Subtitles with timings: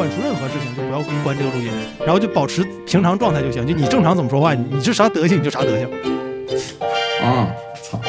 [0.00, 3.66] 灌输任何事情就不要关这个录音，然后就保持平常状态就行。
[3.66, 5.86] 就你正常怎么说话，你是啥德行你就啥德行。
[7.22, 7.46] 啊，
[7.82, 8.00] 操！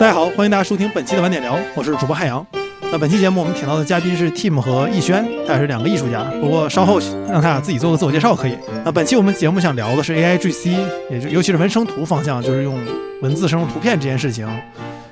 [0.00, 2.44] 大家好，欢迎大家收听本期的晚点聊，我是主播汉阳。
[2.92, 6.24] 那本期节目我们请到的嘉宾是 Tim 和逸轩，他俩是两个艺术家。
[6.40, 6.98] 不过稍后
[7.28, 8.58] 让他俩自己做个自我介绍可以。
[8.84, 10.70] 那本期我们节目想聊的是 A I G C，
[11.08, 12.76] 也就尤其是文生图方向，就是用
[13.22, 14.48] 文字生成图片这件事情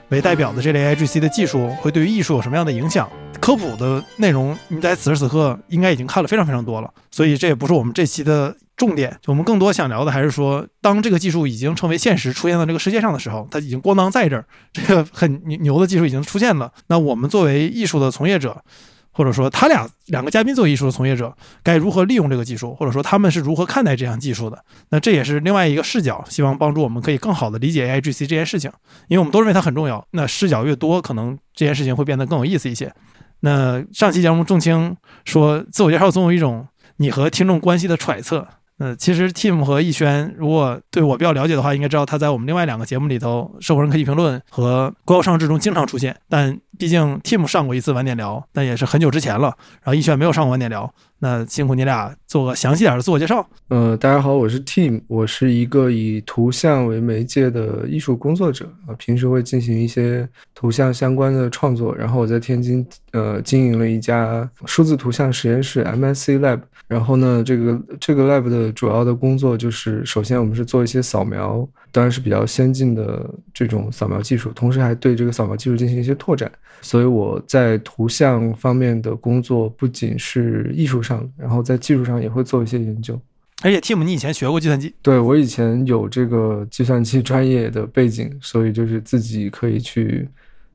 [0.09, 3.09] 为代表的这类 A I G C 的技术，会对于艺术有什么样的影响？
[3.41, 8.57] 科普的内容你在此时此刻应该已经看了非常非常多了，所以这也不是我们这期的。
[8.79, 16.73] 重点，我们更多想聊的还是说，当这个技术已经成为现实，出现在这个世界上的时候，它已经咣当在这儿，这个很牛的技术已经出现了。
[16.87, 18.63] 那我们作为艺术的从业者，
[19.11, 24.65] 或者说他俩两个嘉宾作为艺术的从业者，该如何利用这个技术，或者说他们是如何看待这项技术的？
[24.91, 28.71] 那这也是另外一个视角，希望帮助我们可以更好的理解 A I G C 这件事情，
[29.09, 30.07] 因为我们都认为它很重要。
[30.13, 32.95] 那视角越多，可能这件事情会变得更有意思一些。
[33.41, 38.47] 那上期节目仲青说，自我介绍总有一种你和听众关系的揣测。
[38.79, 46.17] 呃，其实 Tim 和逸轩，如果对我比较了解的话，应该知道他在我们另外两个节目里头，《社会人科技评论》和《国有上市》中经常出现。
[46.29, 49.49] 但毕竟 Tim 上过一次晚点聊，但也是很久之前了。
[49.83, 50.95] 然后逸轩没有上过晚点聊。
[51.21, 53.45] 那辛苦你俩做个详细点的自我介绍。
[53.69, 61.95] 呃，大家好，我是 Tim，我是一个以图像为媒介的艺术工作者啊，平时会进行一些图像相关的创作。
[61.97, 66.61] 然后我在天津呃经营了一家数字图像实验室 MSC Lab。
[66.87, 76.51] 然后呢，这个这个 Lab 的主要的工作就是，首先我们是做一些扫描，当然是比较先进的这种扫描技术，同时还对这个扫描技术进行一些拓展。
[76.81, 83.21] 所以我在图像方面的工作不仅是艺术上，然后在技术上也会做一些研究。
[83.63, 84.95] 而且 Tim，你以前学过计算机？
[85.03, 90.29] 对我以前有这个计算机专业的背景，所以就是自己可以去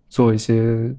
[0.09, 0.93] 做一些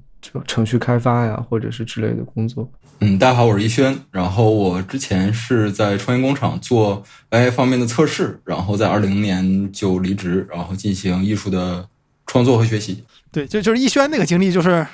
[0.47, 2.67] 程序开发呀，或者是之类的工作。
[2.99, 3.97] 嗯，大家好，我是逸轩。
[4.09, 11.87] 然后我之前是在创业工厂做 AI 方面的测试，然后在二零年就离职，然后进行艺术的
[12.25, 13.03] 创作和学习。
[13.31, 14.85] 对，就就是逸轩那个经历，就是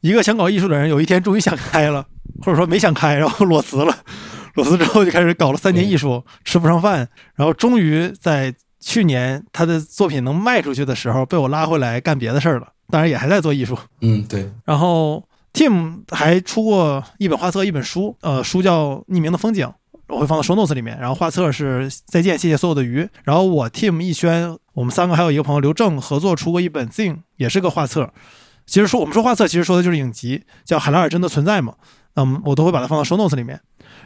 [0.00, 2.04] 一个想搞艺术的人，有一天终于想开了，
[2.40, 3.96] 或者说没想开，然后裸辞了。
[4.54, 12.72] 裸辞之后就开始搞了三年艺术，吃不上饭，然后终于在去年他的作品能卖出去的时候，被我拉回来干别的事儿了。
[12.90, 13.78] 当然也还在做艺术。
[14.00, 14.50] 嗯，对。
[14.66, 19.66] 然后 Tim 还出过一本画册，一本书，呃，书叫《匿名的风景》，
[20.08, 20.98] 我会放到 show notes 里面。
[20.98, 23.02] 然后画册是《再见，谢谢所有的鱼》。
[23.24, 24.56] 然后我 Tim 逸轩。
[24.74, 28.10] 我们三个还有一个朋友刘正合作出过一本 Zing，也是个画册。
[28.64, 31.74] 其实说我们说画册，其实说的就是影集，叫《海拉尔真的存在吗》。
[32.14, 33.60] 嗯，我都会把它放到 show notes 里面。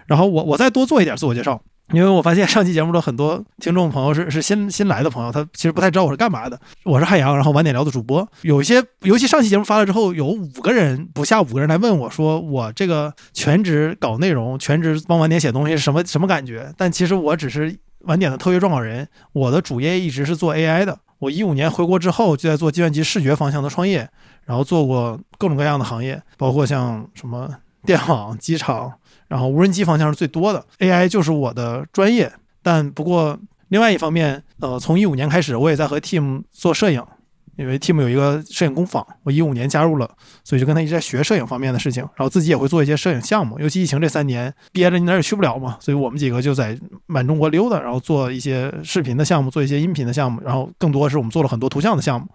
[0.06, 1.62] 然后我我再多做一点自我介绍。
[1.92, 6.58] 因为我发现上期节目的很多听众朋友是是新新来的朋友，他其实不太知道我是干嘛的。
[6.82, 8.26] 我是汉阳，然后晚点聊的主播。
[8.42, 16.72] 有一些，尤其上期节目发了之后，有五个人不下五个人来问我，说我这个全职搞内容，全职帮晚点写东西是什么什么感觉？
[16.76, 20.98] 但其实我只是晚点的特约撰稿人，我的主业一直是做 AI 的。
[21.18, 24.08] 我一五年回国之后就在做计算机视觉方向的创业，
[24.44, 27.48] 然后做过各种各样的行业，包括像什么
[27.86, 28.92] 电网、机场。
[29.28, 32.32] 然后无人机方向是最多的，AI 就是我的专业。
[32.62, 33.36] 但不过
[33.70, 37.02] 另外一方面，呃，从一五年开始，我也在和 Team 做摄影，
[37.56, 40.08] 因为 Team 有一个摄影工坊，我一五年加入了，
[40.44, 42.04] 所以就跟他一直在学摄影方面的事情。
[42.14, 52.28] 然后自己也会做一些摄影项目，尤其疫情这三年，憋着你哪儿也去不了嘛，所以我们几个就在满中国溜达，然后做一些视频的项目，做一些音频的项目，然后更多是我们做了很多图像的项目。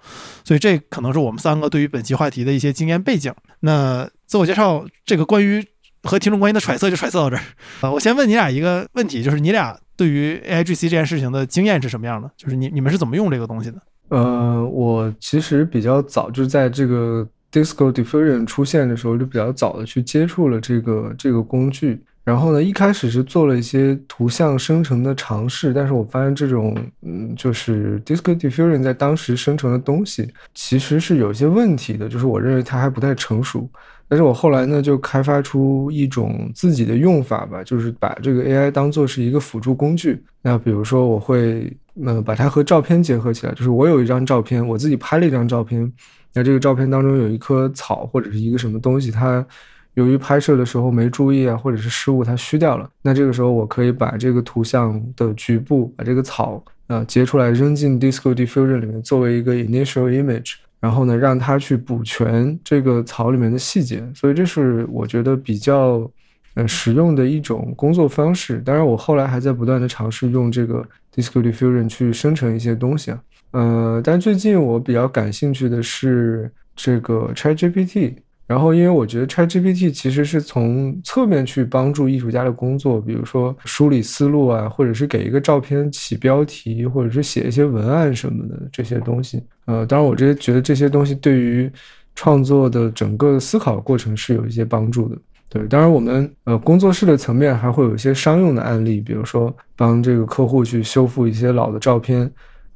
[0.44, 3.34] 所以这可能是我们三个对于本期话题的一些经验背景。
[3.62, 5.62] 那自我介绍，这个关于。
[6.04, 7.44] 和听众关系的揣测就揣测到这儿，
[7.82, 12.28] 啊，我先问你俩一个问题，就是你俩对于 A I G C 这件事情的经验是什么样的？
[12.36, 13.78] 就是你你们是怎么用这个东西的？
[14.08, 22.02] 呃，我其实比较早，就在这个 Disco Diffusion 出现的时候，就比较早的去接触了这个这个工具。
[22.24, 33.70] 然后呢，一开始是做了一些图像生成的尝试，但是我发现这种，嗯，就是 Disco Diffusion 在当时生成的东西其实是有一些问题的，就是我认为它还不太成熟。
[34.12, 40.22] 但是我后来呢，就开发出一种自己的用法吧，就是把这个 AI 当做是一个辅助工具。
[40.42, 41.72] 那比如说，我会
[42.04, 45.90] 呃把它和照片结合起来，就是我有一张照片，我自己拍了一张照片，
[46.34, 49.46] 那这个照片当中有一棵草或者是一个什么东西，它
[49.94, 52.90] 由于拍摄的时候没注意啊，或者是失误，它虚掉了。
[53.02, 60.56] 那这个时候我可以把这个图像的局部，把这个草呃截出来，扔进 Disco Diffusion 里面，作为一个 initial image。
[60.82, 66.12] 然后呢，让他去补全这个草里面的细节，所以这是我觉得比较
[66.56, 68.58] 呃实用的一种工作方式。
[68.66, 70.84] 当然，我后来还在不断的尝试用这个
[71.16, 73.22] Disco Diffusion 去生成一些东西啊。
[73.52, 78.16] 呃，但最近我比较感兴趣的是这个 ChatGPT。
[78.52, 89.42] 然后，因为我觉得 ChatGPT 其实是从侧面去帮助艺术家的工作，比如说梳理思路啊，或者是给一个照片起标题，或者是写一些文案什么的这些东西。
[89.68, 91.72] 呃，当然，我这些觉得这些东西对于
[92.14, 95.18] 创作的整个思考过程是有一些帮助的。
[95.48, 102.30] 对，当然我们呃工作室的层面还会有一些商用的案例，比如说帮这个客户去修复一些老的照片，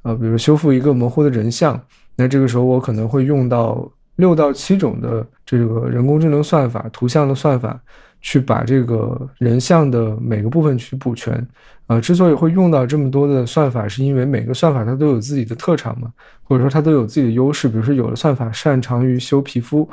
[0.04, 1.78] 呃，比如修复一个模糊的人像，
[2.16, 3.92] 那这个时候我可能会用到。
[4.16, 7.80] 六到七种的这个人工智能算法、图像的算法，
[8.22, 11.46] 去把这个人像的每个部分去补全。
[11.88, 17.68] 啊，之所以会用到这么多的算法，是因为每个算法它都有自己的特长嘛，或者说它都有自己的优势。
[17.68, 19.88] 比如说，有的算法擅长于修皮肤，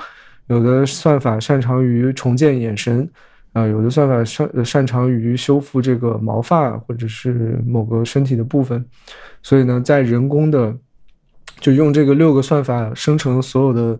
[0.47, 3.07] 有的算法擅长于重建眼神，
[3.53, 8.83] 啊，有的算法擅擅长于修复这个毛发或者是某个身体的部分。
[9.43, 10.75] 所以呢，在人工的
[11.63, 13.99] 就用这个六个算法生成所有的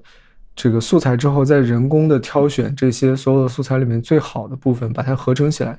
[0.55, 5.79] 这个素材之后，再人工的挑选这些所有的素材里面最好的部分，把它合成起来，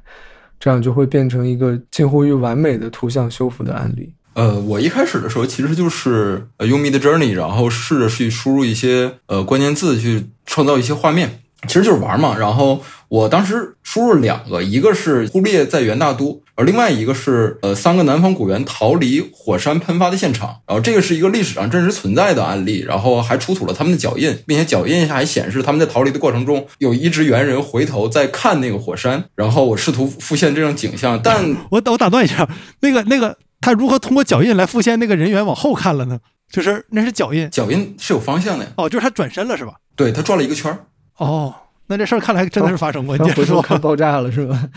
[0.60, 4.14] 这样就会变成一个近乎于完美的图像修复的案例。
[4.36, 11.43] 呃，我一开始的时候其实就是用 Mid Journey，然后试着去输入一些呃关键字，去创造一些画面。
[11.68, 32.48] 其实就是玩嘛，然后我当时输入两个，一个是忽列在元大都，而另外一个是呃三个南方古猿逃离火山喷发的现场，然后这个是一个历史上真实存在的案例，然后还出土了他们的脚印，并且脚印下还显示他们在逃离的过程中有一只猿人回头在看那个火山，然后我试图复现这种景象，但 我我打断一下，
[32.82, 36.20] 那个那个他如何通过脚印来复现那个人员往后看了呢？
[36.52, 39.74] 就是那是脚印，脚印是有方向的呀，哦，就是他转身了是吧？
[39.96, 40.78] 对他转了一个圈儿。
[41.18, 41.54] 哦，
[41.88, 43.18] 那这事儿看来真的是发生过。
[43.18, 44.70] 你回头看爆炸了是吧？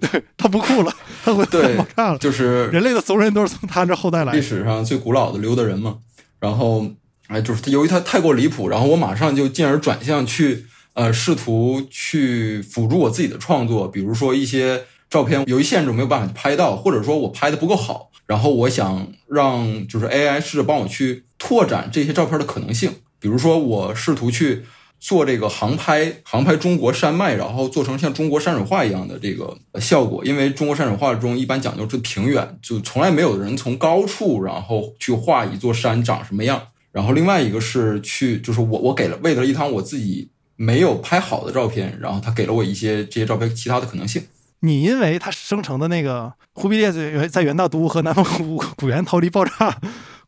[0.00, 0.92] 对他不酷了，
[1.24, 2.18] 他回对爆炸了。
[2.18, 4.32] 就是人类的怂人都是从他这后代来。
[4.32, 5.98] 历史上最古老的溜达人嘛。
[6.40, 6.86] 然后，
[7.28, 24.64] 哎，就是由于他太过离谱，然后我马上就进而转向去呃试图去辅助我自己的创作，比如说一些照片由于限制没有办法拍到，或者说我拍的不够好，然后我想让就是 AI 试着帮我去拓展这些照片的可能性，比如说我试图去。
[25.02, 30.24] 做这个航拍，航拍中国山脉，然后做成像中国山水画一样的这个效果。
[30.24, 36.68] 因为中国山水画中一般讲究是平远，就从来没有人从高处然后去画一座山长什么样。
[36.92, 44.22] 然后另外一个是去，就是我我给了为了一张我自己没有拍好的照片，然后他给了我一些这些照片其他的可能性。
[44.60, 49.80] 你因为它生成的那个忽必烈在在元大都和南方古古猿逃离爆炸。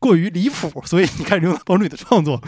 [0.04, 2.38] 过于离谱，所以你开始用它帮助你的创作，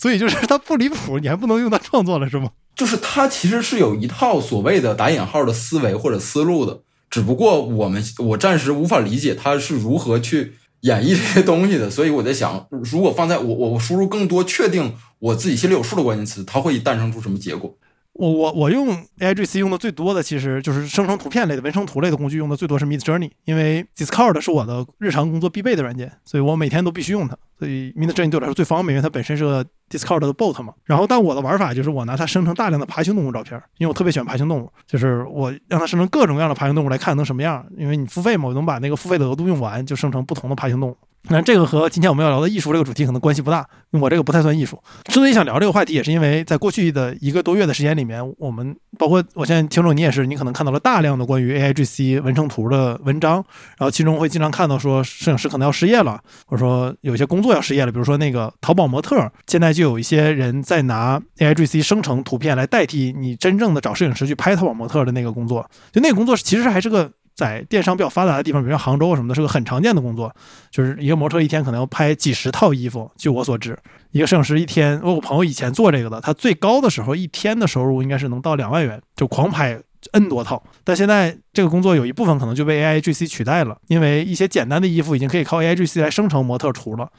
[0.00, 2.50] 所以就是它不离谱，你还不能用它创作了，是吗？
[2.74, 17.78] 就是它其实是有一套所谓的打引号的思维或者思路的，只不过我们我暂时无法理解它是如何去演绎这些东西的，所以我在想，如果放在我我我输入更多确定我自己心里有数的关键词，它会诞生出什么结果？
[18.14, 18.88] 我我我用
[19.18, 27.36] AI GC 用的最多的，其实就是生成图片类的、文生图类的工具，用的最多是 Mid Journey，因为 Discord 是我的日常工作必备的软件，所以我每天都必须用它。
[27.58, 30.72] 所以 Mid Journey 对我来说最方便，因为它本身是个 Discord 的 bot 嘛。
[30.84, 37.66] 然后，但我的玩法就是我拿它生成大量的爬行动物照片，因为我特别喜欢爬行动物，就是我让它生成各种各样的爬行动物来看能什么样。
[37.76, 40.96] 因为你付费嘛，我能把那个付费的额度用完，就生成不同的爬行动物。
[41.30, 44.78] 那这个和今天我们要聊的艺术这个主题可能关系不大，我这个不太算艺术。
[45.04, 53.36] 之所以想聊这个话题，也是因为在过去的一个多月的时间里面，我们包括我现在听众你也是，你可能看到了大量的关于 AIGC 文成图的文章，
[53.78, 59.16] 然后其中会经常看到说摄影师可能要失业了，或者说有些工作要失业了，比如说那个淘宝模特，
[59.46, 67.10] 现在就有一些人在拿 AIGC 生成图片来代替你真正的找摄影师去拍淘宝模特的那个工作，就那个工作其实还是个。
[67.34, 70.34] 在电商比较发达的地方，比如杭州什么的，是个很常见的工作。
[70.70, 73.10] 就是一个模特一天可能要拍几十套衣服。
[73.16, 73.76] 据我所知，
[74.12, 79.80] 一个摄影师一天，我朋友以前做这个的，他最高的时候一天的收入应该是能到两万元，就狂拍
[80.12, 80.62] N 多套。
[80.84, 87.10] 但现在这个工作有一部分可能就被 AI GC 取代了，因为一些简单的衣服已经可以靠 AI GC 来生成模特图了。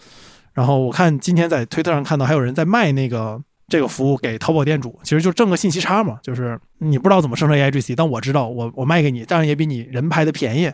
[0.53, 3.41] 然后我看今天在推特上看到还有人在卖那个。
[3.67, 10.71] 这个服务给淘宝店主，其实就挣个信息差嘛，就是你不知道怎么生成 AIGC，但我知道，我我卖给你，当然也比你人拍的便宜，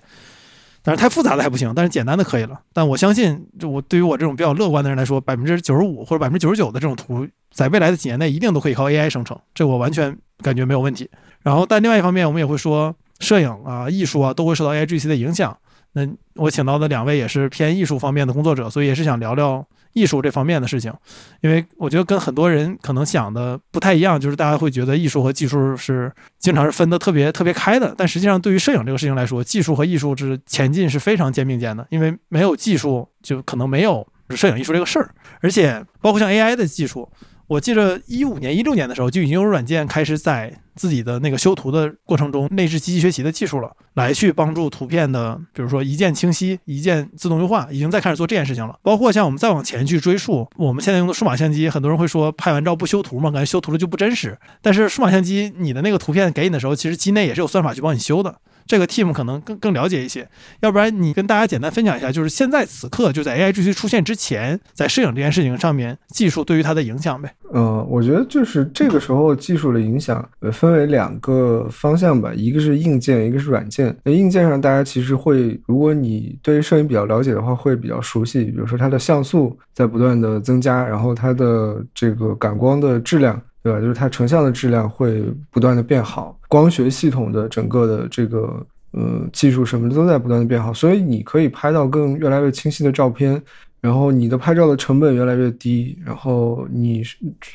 [0.84, 2.60] 但是太复杂的还不行，但是简单的可以了。
[2.74, 11.10] 但我相信，就我对于我这种比较乐观的人来说，百分之九十五或者百分之九十九的这种图，在未来的几年内一定都可以靠 AI 生成，这我完全感觉没有问题。
[11.44, 15.58] 然后，但另外一方面，我们也会说，摄影啊、艺术啊，都会受到 AIGC 的影响。
[15.94, 20.94] 那我请到的两位也是偏艺术方面的工作者，所以也是想聊聊艺术这方面的事情，
[21.42, 37.10] 因为我觉得跟很多人可能想的不太一样，就是大家会觉得艺术和技术是经常是分得特别特别开的，但实际上对于摄影这个事情来说，技术和艺术是前进是非常肩并肩的，因为没有技术就可能没有摄影艺术这个事儿，而且包括像 AI 的技术。
[37.52, 48.80] 我记得一五年、一六年的时候，就已经有软件开始在自己的那个修图的过程中内置机器学习的技术了，来去帮助图片的，比如说一键清晰、一键自动优化，已经在开始做这件事情了。
[48.82, 54.40] 包括像我们再往前去追溯，我们现在用的数码相机，很多人会说拍完照不修图嘛，感觉修图了就不真实。
[54.62, 58.34] 但是数码相机你的那个图片给你的时候，其实机内也是有算法去帮你修的。
[58.72, 60.26] 这个 team 可能更更了解一些，
[60.62, 67.30] 要不然你跟大家简单分享一下，就是现在此刻就在 AI GC 出现之前，在摄影这件事情上面，技术对于它的影响呗。
[67.52, 73.94] 呃，我觉得就是这个时候技术的影响，分为两个方向吧，一个是硬件，一个是软件。
[74.06, 83.42] 那硬件上，大家其实会，如果你对于摄影比较了解的话，会比较熟悉，比如说它的像素在不断的增加，然后它的这个感光的质量。
[83.64, 83.80] 对吧？
[83.80, 93.40] 就是它成像的质量会不断的变好，光学系统的整个的这个呃技术什么的都在不断的变好，所以你可以拍到更越来越清晰的照片，
[93.80, 97.04] 然后你的拍照的成本越来越低，然后你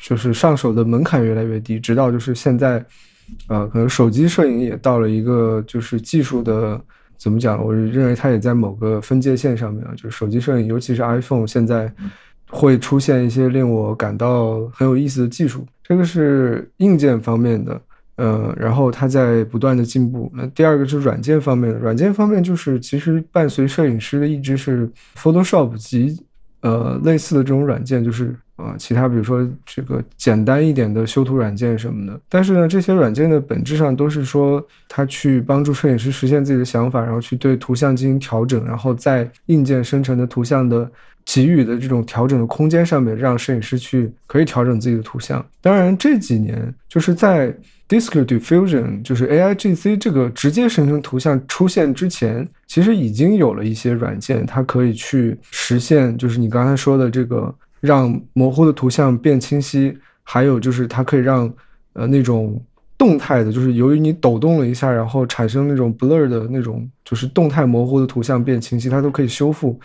[0.01, 2.83] 就是上手的门槛越来越低，直到就是现在，
[3.47, 6.79] 呃，可能手机摄影也到了一个就是技术的
[7.17, 7.61] 怎么讲？
[7.61, 11.91] 我认为它也在某个分界线上面啊，就是手机摄影，尤其是 iPhone 现在。
[12.49, 17.81] 会出现一些令我感到很有意思的技术，这个是硬件方面的，
[18.17, 20.29] 呃，然后它在不断的进步。
[20.35, 26.21] 那第二个是软件方面的，软件方面就是其实伴随摄影师的一直是 Photoshop 及
[26.59, 32.19] 呃类似的这种软件，就是啊其他比如说这个简单一点的修图软件什么的。
[32.27, 40.91] 但是呢，这些软件的本质上都是说它去帮助摄影师实现自己的想法，然后去对图像进行调整，然后在硬件生成的图像的。
[41.27, 45.45] 给予的这种调整的空间上面，让摄影师去可以调整自己的图像。
[45.59, 47.53] 当然，这几年就是在
[47.89, 61.53] Disco Diffusion，就是 AI GC 这个直接生成图像出现之前，其实已经有了一些软件，它可以去实现，就是你刚才说的这个让模糊的图像变清晰，还有就是它可以让
[61.91, 62.61] 呃那种
[62.97, 69.79] 动态的，就是由于你抖动了一下，然后产生那种 blur 的那种，就是动态模糊的图像变清晰，它都可以修复。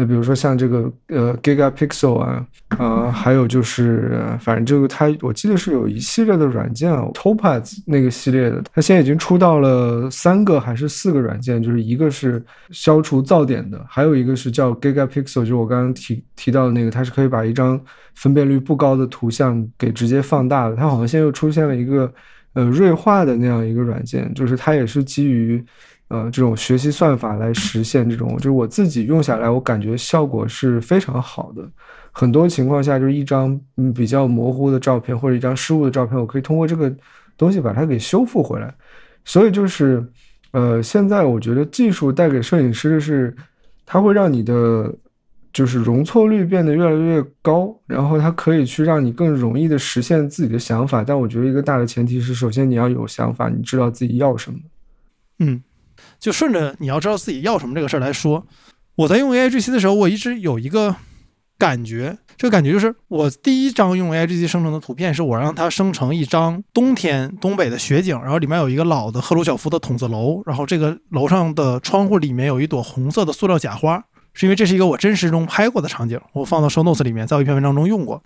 [0.00, 2.46] 那比如说像这个呃 Gigapixel 啊，
[2.78, 17.80] 呃，还有就是反正这个它我记得是有一系列的软件啊，Topaz 那个系列的，它现在已经出到了三个还是四个软件，就是一个是消除噪点的，还有一个是叫 Gigapixel，就我刚刚提提到的那个，它是可以把一张
[18.14, 20.76] 分辨率不高的图像给直接放大的。
[20.76, 22.12] 它好像现在又出现了一个
[22.58, 25.64] 呃锐化的那样一个软件，就是它也是基于。
[26.10, 31.62] 呃，这种学习算法来实现这种，就是我自己用下来，我感觉效果是非常好的。
[32.12, 33.60] 很多情况下，就是一张
[33.94, 36.90] 比较模糊的照片或者一张失误的照片，我可以通过这个
[37.36, 38.74] 东西把它给修复回来。
[39.26, 40.02] 所以就是，
[40.52, 43.36] 呃，现在我觉得技术带给摄影师的是，
[43.84, 44.90] 它会让你的
[45.52, 51.02] 就是容错率变得越来越高，然后它可以去让你更容易的实现自己的想法。
[51.02, 54.58] 但我觉得一个大的前提是，首先你要有想法，你知道自己要什么。
[55.38, 55.62] 嗯。
[56.20, 58.46] 就顺着你要知道自己要什么这个事儿来说，
[58.94, 60.94] 我在用 A I G C 的时候，我一直有一个
[61.58, 74.04] 感觉，这个感觉就是我第一张用 A I G C 生成的图片，是我让它生成一张冬天东北的雪景，然后里面有一个老的赫鲁晓夫的筒子楼，然后这个楼上的窗户里面有一朵红色的塑料假花，
[74.38, 78.22] 是因为这是一个我真实中拍过的场景，我放到 Show Notes 里面，在我一篇文章中用过。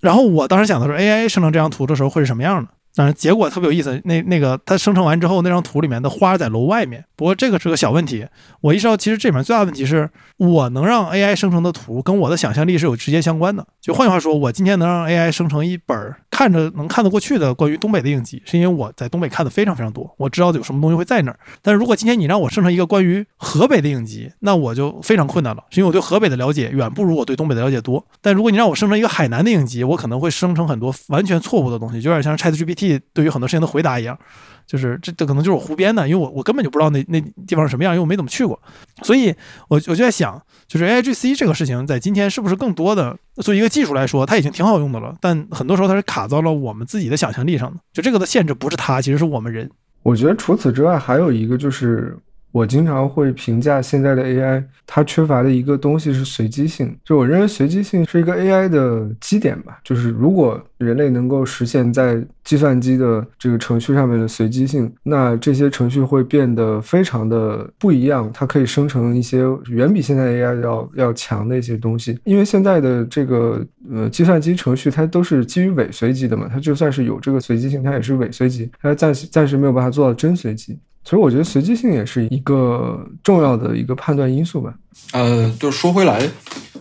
[0.00, 2.70] 然后我当时想的是 A I 生成这张图的时候会是什么样的？
[2.94, 7.04] 但是结果特别有意思，那那个它生成完之后，那张图里面的花在楼外面。
[7.16, 8.26] 不过这个是个小问题。
[8.62, 13.66] 我意识到，其实这里面最大的问题是我能让 AI 生成的图跟我的想象力是有直接相关的。
[13.80, 21.38] 就换句话说，我今天能让 AI 生成一本看着能看得过去的关于东北的影集，是因为我在东北看的非常非常多，我知道有什么东西会在那儿。
[21.62, 28.04] 但是如果今天你让我生成一个关于河北的影集，那我就非常困难了，是因为我对河北的了解远不如我对东北的了解多。
[28.20, 32.79] 但如果你让我生成一个海南的影集，我可能会生成很多完全错误的东西，就有点像 ChatGPT
[33.12, 34.18] 对于很多事情的回答一样，
[34.66, 38.60] 就是这这可能就是我胡编的，因为我我根本就不知道那那地方是什么样，因为我没怎么去过，
[39.02, 39.34] 所以
[39.68, 49.70] 我我就在想，就是 A I G C 这个事情在今天是不是更多的，作为一个技术来说，它已经挺好用的了，但很多时候它是卡到了我们自己的想象力上的，就这个的限制不是它，其实是我们人。
[50.02, 52.16] 我觉得除此之外，还有一个就是
[52.52, 56.96] 我经常会评价现在的 AI，它缺乏的一个东西是随机性。
[57.04, 59.78] 就我认为随机性是一个 AI 的基点吧。
[59.84, 68.30] 就是如果人类能够实现在计算机的这个程序上面的随机性，那这些程序会变得非常的不一样。
[68.34, 72.18] 它可以生成一些远比现在 AI 要要强的一些东西。
[72.24, 80.78] 因为现在的这个呃计算机程序它都是基于伪随机的嘛，它就算是有这个随机性，它也是伪随机，它暂时暂时没有办法做到真随机。
[81.02, 84.74] 其实我觉得随机性也是一个重要的一个判断因素吧。
[85.12, 86.28] 呃，就说回来，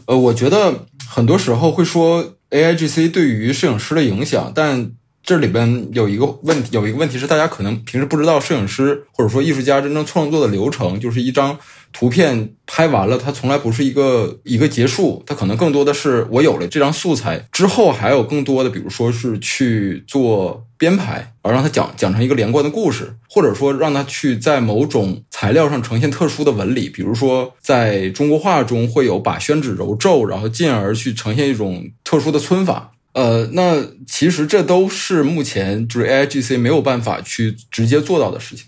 [0.05, 4.91] 呃，我觉得很多时候会说 A I G C 对于摄影师的影响，但
[5.23, 11.57] 这里边有一个问题，有一个问题是大家可能平时不知道，摄影师或者说艺术家真正创作的流程，就是一张
[11.93, 20.65] 图片拍完了，它从来不是一个一个结束，它可能更多的是我有了这张素材之后，还有更多的，比如说是去做。
[20.79, 32.93] 编排，而让它讲讲成一个连贯的故事，或者说让它去在某种材料上呈现特殊的纹理，比如说在中国画中会有把宣纸揉皱，然后进而去呈现一种特殊的皴法。
[33.11, 38.67] 呃，那其实这都是目前就是 A I G C 没有办法去直接做到的事情。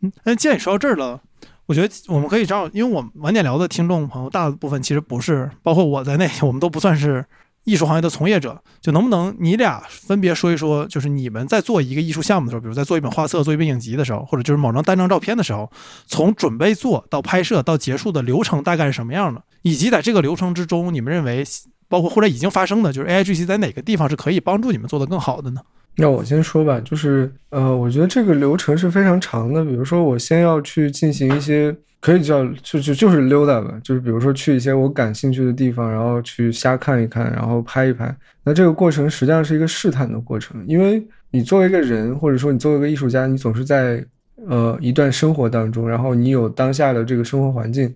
[0.00, 1.20] 嗯，那既然你说到这儿了，
[1.66, 7.24] 我觉得我们可以这样，因为我们晚点聊的听众朋友大部分其实不是，包括我在内，我们都不算是。
[7.64, 15.70] 艺术行业的从业者，就能不能你俩分别说一说，就是你们在做一个艺术项目的时候，比如在做一本画册、做一本影集的时候，或者就是某张单张照片的时候，
[16.06, 19.42] 从准备做到拍摄到结束的流程大概是什么样的？
[19.62, 21.44] 以及在这个流程之中，你们认为
[21.88, 25.60] 包括或者已经发生的，就是 A I G C 在哪个地方是可以帮助你们做得更好的呢？
[25.96, 29.64] 那我先说吧，就是呃，我觉得这个流程是非常长的。
[29.64, 31.74] 比如说，我先要去进行一些。
[32.02, 38.12] 可以叫就就就是溜达吧，就是比如说去一些我感兴趣的地方，然后去瞎看一看，然后拍一拍。
[38.42, 44.04] 那这个过程实际上是一个试探的过程，因为你作为一个人，或者说你作为一个艺术家，你总是在
[44.48, 47.94] 呃一段生活当中，然后你有当下的这个生活环境，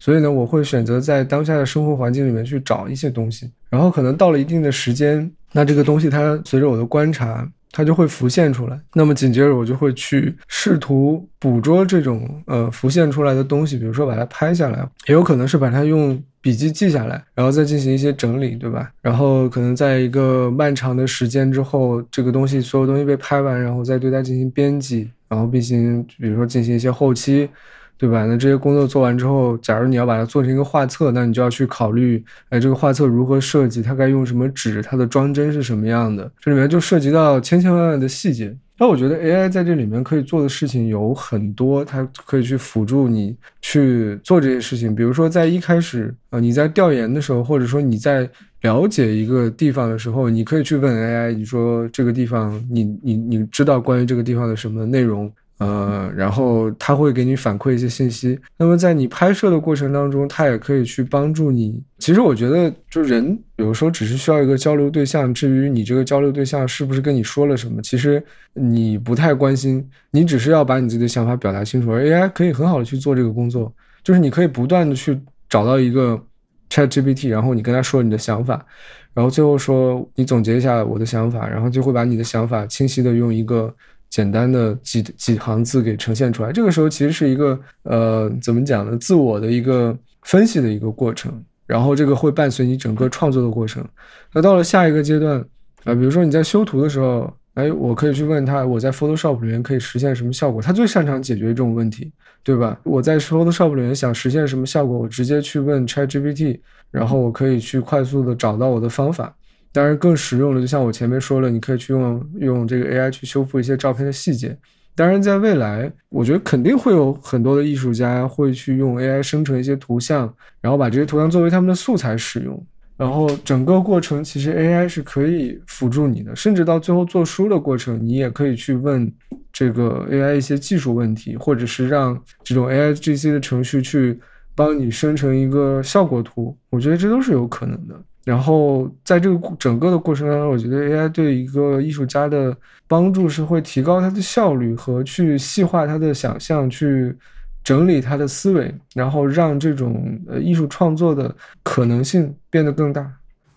[0.00, 7.50] 所以呢，我会选择在当下的生活环境里面去找一些东西，然后可能到了一定的时间，那这个东西它随着我的观察。
[7.76, 18.92] 它就会浮现出来，那么紧接着我就会去试图捕捉这种呃浮现出来的东西，比如说把它拍下来，也有可能是把它用笔记记下来，然后再进行一些整理，对吧？
[19.02, 27.50] 然后可能在一个漫长的时间之后，这个东西所有东西被拍完，然后再对它进行编辑，然后并行比如说进行一些后期。
[27.96, 28.26] 对吧？
[28.26, 36.30] 那这些工作做完之后，假如你要把它做成一个画册，那你就要去考虑，哎，这个画册如何设计，它该用什么纸，它的装帧是什么样的？
[36.40, 38.54] 这里面就涉及到千千万万的细节。
[38.76, 44.92] 那我觉得 AI 在这里面可以做的事情有很多，它可以去辅助你去做这些事情。
[44.92, 48.28] 比如说，在一开始，呃，你在调研的时候，或者说你在
[48.62, 55.32] 了解一个地方的时候，你可以去问 AI，你说这个地方，你你你知道关于这个地方的什么内容？
[55.58, 58.38] 呃，然后他会给你反馈一些信息。
[58.56, 61.80] 那么在你拍摄的过程当中，他也可以去帮助你。
[61.98, 65.32] 其实我觉得，就人有时候只是需要一个交流对象。
[65.32, 68.22] 至于你这个交流对象是不是跟你说了什么，其实
[68.54, 69.88] 你不太关心。
[70.10, 71.92] 你只是要把你自己的想法表达清楚。
[71.92, 76.20] 而 AI 可以很好的去做这个工作，就是你可以不断的去找到一个
[76.68, 78.66] ChatGPT，然后你跟他说你的想法，
[79.14, 83.72] 然后最后说你总结一下我的想法，然后就会把你的想法清晰的用一个。
[84.14, 88.96] 简单的几几行字给呈现出来，这个时候其实是一个呃，怎么讲呢？
[88.98, 91.32] 自我的一个分析的一个过程，
[91.66, 93.84] 然后这个会伴随你整个创作的过程。
[94.32, 95.44] 那到了下一个阶段
[95.82, 100.62] 啊，比如说你在修图的时候，哎，我可以去问他，我在 Photoshop 里面可以实现什么效果？
[100.62, 102.12] 他最擅长解决这种问题，
[102.44, 102.78] 对吧？
[102.84, 106.60] 我在 Photoshop 里面想实现什么效果，我直接去问 ChatGPT，
[106.92, 109.34] 然后我可以去快速的找到我的方法。
[109.74, 114.56] 当然，更实用的，就像我前面说了，你可以去用用这个 AI 去修复一些照片的细节。
[114.94, 122.66] 当然，在未来，我觉得肯定会有很多的艺术家会去用 AI 生成一些图像，然后把这些图像作为他们的素材使用。
[122.96, 129.12] 然后整个过程其实 AI 是可以辅助你的，甚至到最后做书的过程，你也可以去问
[129.52, 134.16] 这个 AI 一些技术问题，或者是让这种 AI GC 的程序去
[134.54, 136.56] 帮你生成一个效果图。
[136.70, 138.00] 我觉得这都是有可能的。
[138.24, 142.56] 然后在这个整个的过程当中，我觉得 AI 对一个艺术家的
[142.88, 147.14] 帮助是会提高他的效率和去细化他的想象，去
[147.62, 153.10] 整理他的思维，然后让这种呃艺术创作的可能性变得更大。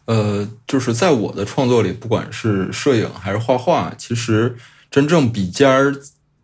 [0.06, 4.56] 呃，就是在我的创作里，不管是摄影还是画画，其实
[4.90, 5.94] 真正笔尖儿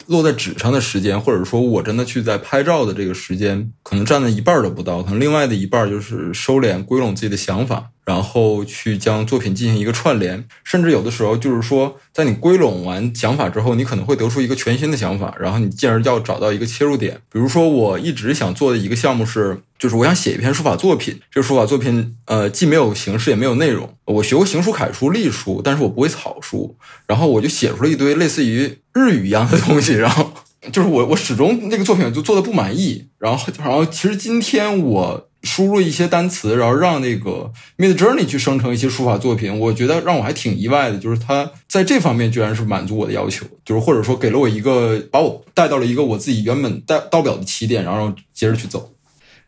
[0.08, 17.20] 落在纸上的时间，或者说我真的去在拍照的这个时间，可能占了一半都不到，可能另外的一半就是收敛、归拢自己的想法，然后去将作品进行一个串联，甚至有的时候就是说，在你归拢完想法之后，你可能会得出一个全新的想法，然后你进而要找到一个切入点。
[17.32, 23.90] 比如说，我一直想做的一个项目是，就是我想写一篇书法作品，这个书法作品呃既没有形式也没有内容。
[24.06, 26.76] 我学过行书、楷书、隶书，但是我不会草书，
[27.08, 30.34] 然后我就写出了一堆类似于日语一样的东西，然后。
[30.72, 33.10] 就是我，我始终那个作品就做的不满意。
[33.20, 40.98] 然后，然后其实今天我输入一些单词，然后让那个 Mid Journey 去生成一些书法作品，我觉得让我还挺意外的。
[40.98, 48.90] 就是它在这方面居然是满足我的要求，就是或者说给了我一个把我带到了一个我自己原本带到不了的起点，然后接着去走。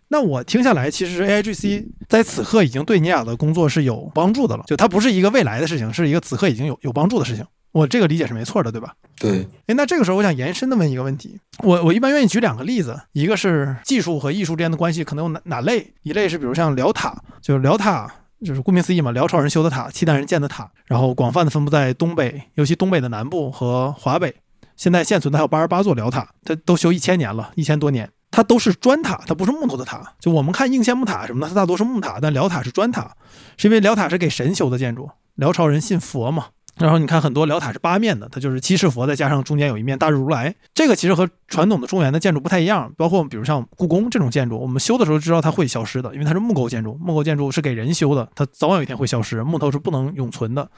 [0.08, 4.64] 那我听下来，其实 A I G C 在此刻已经对你俩的工作是有帮助的了。
[4.68, 7.44] 就它不是一个未来的事情，是一个此刻已经有有帮助的事情。
[7.76, 8.96] 我这个理解是没错的，对吧？
[9.20, 9.46] 对。
[9.68, 15.94] 哎，那这个时候我想延伸的问一个问题，我我一般愿意举两个例子，一个是技术和艺术之间的关系可能有哪哪类？
[16.04, 18.10] 一类是比如像辽塔，就是辽塔，
[18.46, 24.34] 就是顾名思义嘛，辽朝人修的塔，契丹人建的塔，然后广泛的分布在东北，尤其东北的南部和华北。
[24.78, 30.14] 现在现存的还有八十八座辽塔，它都修一千年了，一千多年，它都是砖塔，它不是木头的塔。
[30.22, 33.14] 就我们看应县木塔什么的，它大多是木塔，但辽塔是砖塔，
[33.58, 36.46] 是因为辽塔是给神修的建筑，辽朝人信佛嘛。
[36.78, 40.54] 然后你看，很多辽塔是八面的，它就是七世佛，再加上中间有一面大日如来。
[40.74, 42.92] 这个其实和传统的中原的建筑不太一样。
[42.98, 47.00] 包括比如像故宫这种建筑，我们修的时候知道它会消失的，因为它是木构建筑。
[47.02, 50.70] 木构建筑是给人修的，它早晚有一天会消失，木头是不能永存的。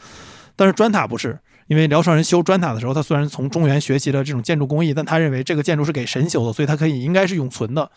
[0.55, 7.89] 但是砖塔不是，因为辽朝人修砖塔的时候，他虽然从中原学习了这种建筑工艺，但他认为这个建筑是给神修的，所以它可以应该是永存的。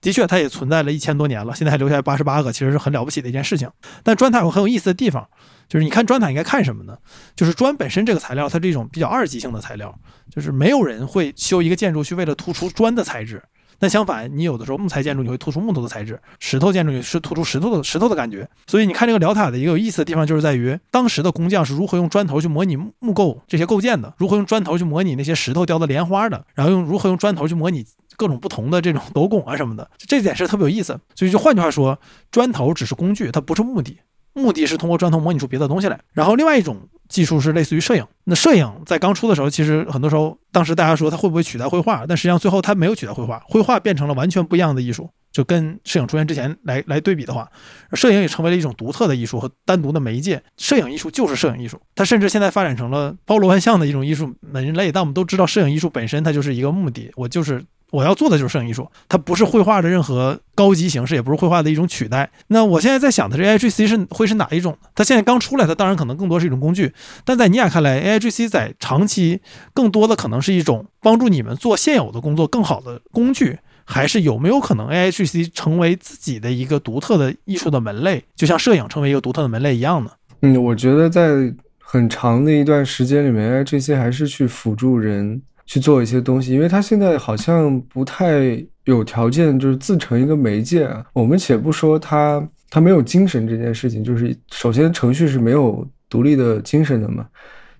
[0.00, 3.70] 的确，它也存在了一千多年了，现在还留下八十八个，其实是很了不起的一件事情。
[4.02, 5.28] 但砖塔有很有意思的地方，
[5.68, 6.96] 就是你看砖塔应该看什么呢？
[7.36, 9.94] 就是砖本身这个材料，它是一种比较二级性的材料，
[10.30, 13.42] 就是没有人会修一个建筑去为了突出砖的材质。
[13.80, 18.48] 但相反，你有的时候木材建筑你会突出木头的材质，石头建筑也是突出石头的石头的感觉。
[18.66, 27.84] 所以你看这个辽塔的一个有意思的地方，就是在于当时的工匠是如何用砖头去模拟木构这些构件的，如何用砖头去模拟那些石头雕的莲花的，然后用如何用砖头去模拟
[28.16, 30.98] 各种不同的这种斗拱啊什么的，这点是特别有意思。
[31.14, 31.96] 所以就换句话说，
[32.32, 33.96] 砖头只是工具，它不是目的，
[34.38, 36.00] 目的是通过砖头模拟出别的东西来。
[36.12, 36.88] 然后另外一种。
[37.08, 45.08] 技术是类似于摄影，那摄影在刚出的时候，其实很多时候，当时大家说它会不会取代绘画，但实际上最后它没有取代绘画，绘画变成了完全不一样的艺术。
[45.32, 47.50] 就跟摄影出现之前来来对比的话，
[47.94, 50.42] 摄影也成为了一种独特的艺术和单独的媒介。
[50.58, 54.92] 摄影艺术就是摄影艺术，它甚至现在发展成了包罗万象的一种艺术门类。
[54.92, 57.64] 但我们都知道，摄影艺术本身它就是一个目的，我就是。
[57.90, 62.30] 我要做的就是摄影艺术，它不是绘画的任何高级形式，也不是绘画的一种取代。
[62.48, 64.76] 那我现在在想的这 A I G C 是会是哪一种？
[64.94, 66.92] 它现在刚出来，它当然可能更多是一种工具。
[67.24, 69.40] 但在尼亚看来，A I G C 在长期
[69.72, 80.10] 更多的可能是一种帮助你们做现有的工作更好的工具，还是有没有可能 A I G C 成为自己的一个独特的艺术的门类，就像摄影成为一个独特的门类一样呢？
[80.42, 81.30] 嗯，我觉得在
[81.78, 85.40] 很长的一段时间里面，A I G C 还是去辅助人。
[85.68, 90.88] 去做一些东西，因为它现在好像不太有条件，就是自成一个媒介。
[91.12, 97.26] 我们且不说它，它没有精神这件事情，就是首先程序是没有独立的精神的嘛，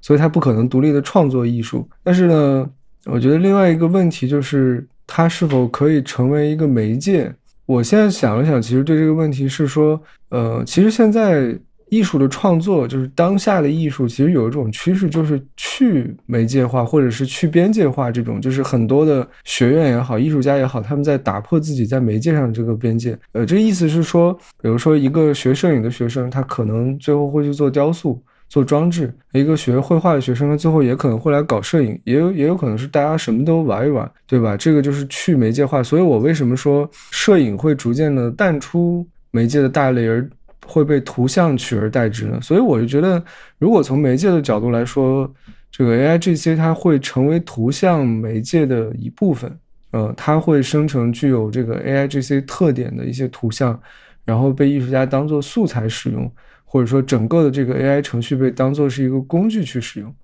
[0.03, 1.89] 所以它不可能独立的创作艺术。
[2.05, 2.71] 但是呢，
[3.07, 7.35] 我觉得另外一个问题就是它是否可以成为一个媒介。
[7.65, 9.99] 我现在想了想，其实对这个问题是说，
[10.29, 11.59] 呃，其实现在。
[11.91, 18.11] 艺术的创作就是当下的艺术，其实有一种趋势，就是去媒介化或者是去边界化。
[18.11, 23.19] 这种就是很多的学院也好，艺术家也好，他们在打破自己在媒介上的这个边界。
[23.33, 34.57] 呃，这意思是说，比如说一个学摄影的学生，他可能最后会去做雕塑、做装置；一个学绘画的学生，他最后也可能会来搞摄影，也有也有可能是大家什么都玩一玩，对吧？
[34.57, 35.83] 这个就是去媒介化。
[35.83, 40.29] 所以我为什么说摄影会逐渐的淡出媒介的大类，而
[40.69, 43.25] 会被图像取而代之呢，所以我就觉得，
[43.59, 45.33] 如果从媒介的角度来说，
[45.71, 49.51] 这个 A I G C 它会成为图像媒介的一部分，
[49.93, 53.81] 呃，它会生成具有这个 A I G C 特点的一些图像，
[54.27, 56.31] 然后被艺术家当做素材使用，
[56.67, 60.15] 或者说整个的这个 A I 程序被当做是一个工具去使用，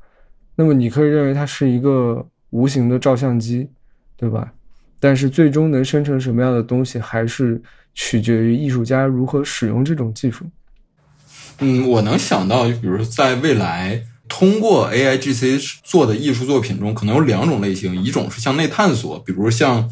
[0.54, 3.66] 那么你可以认为它是一个无形的照相机，
[4.14, 4.52] 对吧？
[5.00, 7.62] 但是最终能生成什么样的东西，还是。
[7.94, 10.44] 取决于艺术家如何使用这种技术。
[11.60, 19.88] 嗯，我能想到，就比如，在未来通过 A I G C 做的艺术作品中，可能有两种类型：一种是向内探索，比如像，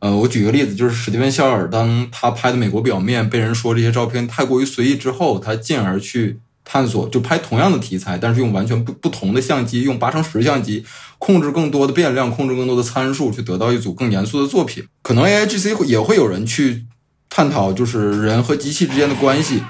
[0.00, 10.84] 呃，我举个例子，就是史蒂文·肖尔，当他拍的《美国表面》被人说这些照片太过于随意之后，他进而去探索，就拍同样的题材，但是用完全不不同的相机，用八乘十相机
[11.18, 14.84] 控制更多的变量，控制更多的参数，去得到一组更严肃的作品。
[15.02, 16.86] 可能 A I G C 也会有人去
[17.34, 19.60] 探讨，就是人和机器之间的关系。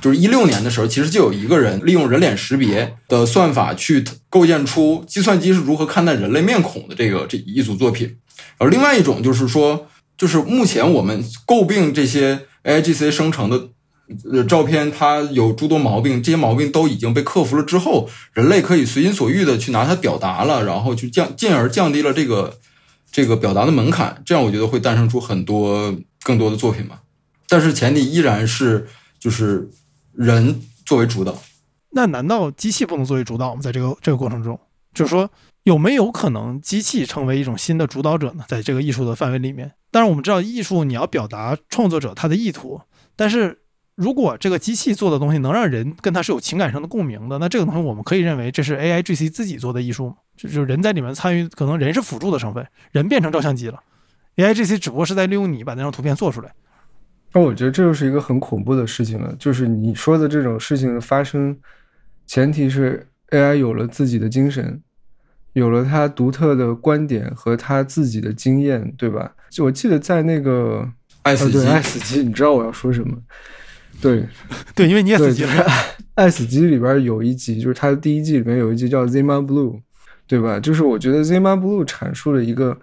[0.00, 8.16] 就是一六年的时候，其实就有一个人利用人脸识别的算法去构建出计算机是如何看待人类面孔的这个这一组作品。
[8.56, 9.86] 而另外一种就是说，
[10.16, 13.68] 就是目前我们诟病这些 A I G C 生成的
[14.32, 22.58] 呃照片，它有诸多毛病，这些毛病都已经被克服了之后，人类可以随心所欲的去拿它表达了，然后去降进而降低了这个
[23.12, 27.00] 这个表达的门槛，这样我觉得会诞生出很多更多的作品吧。
[27.46, 28.88] 但是前提依然是
[29.20, 29.70] 就是。
[30.16, 31.36] 人作为主导，
[31.90, 33.60] 那难道机器不能作为主导吗？
[33.60, 34.56] 在这个这个过程中，
[34.94, 35.28] 就是说
[35.64, 38.44] 有没有可能机器成为一种新的主导者呢？
[38.46, 42.80] 在这个艺术的范围里面，当然我们知道艺术你要表达创作者他的意图，
[43.16, 43.58] 但是
[43.96, 50.16] 如果这个机器做的东西能让人跟他是有情感上的共鸣的，那这个东西我们可以认为这是 A I G C 自己做的艺术吗？
[50.36, 53.82] 就人在里面参与，可能人是辅助的成分，人变成照相机了
[54.36, 56.52] ，A I G C 只不过是在利用你把那张图片做出来。
[57.32, 61.56] 那我觉得这就是一个很恐怖的事情了，就是你说的这种事情的发生，
[62.26, 64.80] 前提是 AI 有了自己的精神，
[65.54, 69.32] 有了它独特的观点和它自己的经验，对吧？
[69.50, 70.88] 就我记得在那个
[71.22, 73.16] 爱死机，爱死机，你知道我要说什么？
[74.00, 74.24] 对，
[74.74, 75.66] 对，因为你也死机了。
[76.14, 79.80] 爱死机里边有一集，就是它的第一季里面有一集叫 Zima Blue，
[80.28, 80.60] 对吧？
[80.60, 82.78] 就是我觉得 Zima Blue 阐述了一个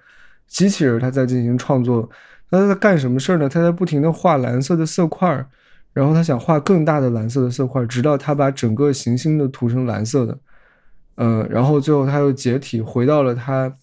[0.52, 2.08] 机器人，它在进行创作。
[2.50, 3.48] 那他在干什么事儿呢？
[3.48, 5.46] 他在不停的画蓝色的色块，
[5.94, 10.38] 然后他想画更大的蓝色的色块，直到他把整个行星都涂成蓝色的。
[11.16, 13.74] 嗯，然后最后他又解体回到了他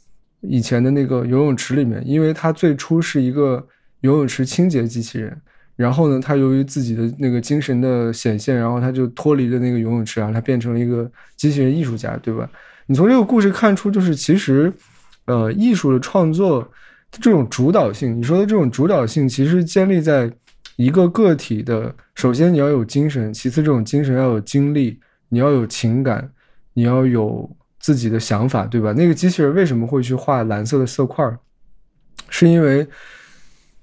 [0.42, 3.66] 以前的那个游泳池里面，因为他最初是一个
[4.02, 5.40] 游泳池清洁机器人。
[5.74, 12.50] 然后呢，他由于自己的那个精神的显现，然后他就脱离了那个游泳池，然后他变成了一个机器人艺术家，对吧？
[12.86, 14.72] 你从这个故事看出，就是其实，
[15.28, 16.68] 呃，艺术的创作。
[17.10, 20.30] 这种主导性，你说的这种主导性，其实建立在
[20.76, 21.94] 一个个体的。
[22.14, 26.30] 首先，你要有精神；其次，这种精神要有精力，你要有情感，
[26.74, 28.92] 你要有自己的想法，对吧？
[28.92, 31.38] 那个机器人为什么会去画蓝色的色块儿？
[32.28, 32.86] 是因为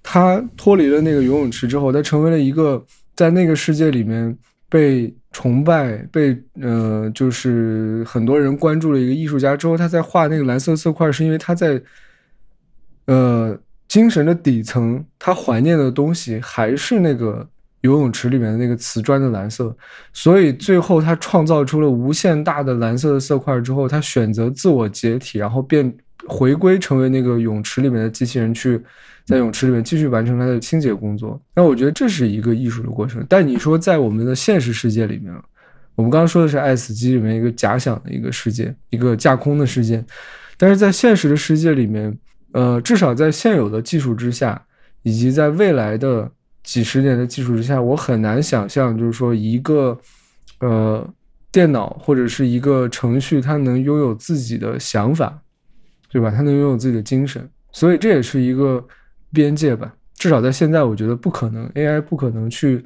[0.03, 4.37] 他脱离了那个游泳池之后，他成为了一个在那个世界里面
[4.69, 9.53] 被崇拜、被呃，就是很多人关注了一个艺术家。
[9.53, 11.81] 之后，他在画那个蓝色色块，是因为他在。
[13.07, 13.55] 呃，
[13.87, 17.47] 精神的底层，他怀念的东西还是那个
[17.81, 19.77] 游泳池里面的那个瓷砖的蓝色，
[20.11, 25.93] 所以最后他创造出了无限大的蓝色的色块之后，他选择自我解体，然后变
[26.27, 28.81] 回归成为那个泳池里面的机器人，去
[29.25, 31.41] 在泳池里面继续完成他的清洁工作。
[31.55, 33.25] 那我觉得这是一个艺术的过程。
[33.27, 35.33] 但你说在我们的现实世界里面，
[35.95, 40.03] 我们刚刚说的是《爱死机》里面一个假想的一个世界，一个架空的世界，
[40.57, 42.17] 但是在现实的世界里面。
[42.51, 44.65] 呃，至少在现有的技术之下，
[45.03, 46.31] 以及在未来的
[46.63, 49.99] 几十年的技术之下，我很难想象，就是说一个
[50.61, 51.05] 呃
[51.51, 55.37] 电脑或者是一个程序，它能拥有自己的想法，
[56.09, 56.31] 对吧？
[56.31, 58.81] 它能拥有自己的精神，所以这也是一个
[59.35, 59.93] 边界吧。
[60.15, 62.83] 至少在现在，我觉得不可能，AI 不可能去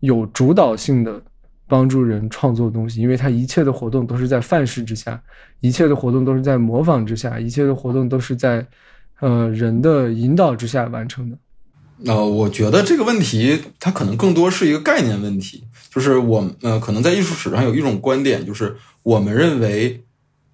[0.00, 1.22] 有主导性的
[1.66, 5.22] 帮助人创作东西，因为它一切的活动都是在范式之下，
[5.60, 8.66] 一切的活动都是在模仿之下，一切的活动都是在。
[9.20, 11.38] 呃，人的引导之下完成的。
[12.04, 20.02] 呃，我觉得这个问题它可能更多是一个概念问题，就是我呃，可能在艺术史上有一种观点，就是我们认为，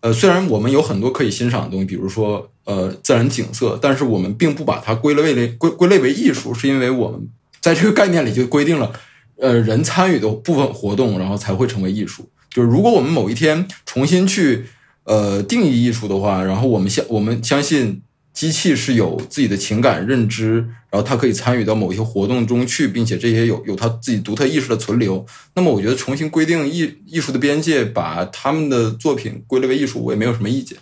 [0.02, 7.28] 呃，虽然我们有很多可以欣赏的东西，比如说呃自然景色，但是我们并不把它归类为归归类为艺术，是因为我们
[7.60, 8.92] 在这个概念里就规定了，
[9.36, 12.28] 呃，人参与的部分活动，然后才会成为艺术。
[12.54, 14.64] 就是如果我们某一天重新去
[15.04, 18.02] 呃定义艺术的话，然后我们相我们相信。
[18.32, 25.26] 机器是有自己的情感认知，然后它可以参与到某些活动中去，并且这些有有它自己独特意识的存留。
[25.56, 30.78] 那么，我觉得重新规定艺艺术的边界，把他们的作品归类为艺术，我也没有什么意见。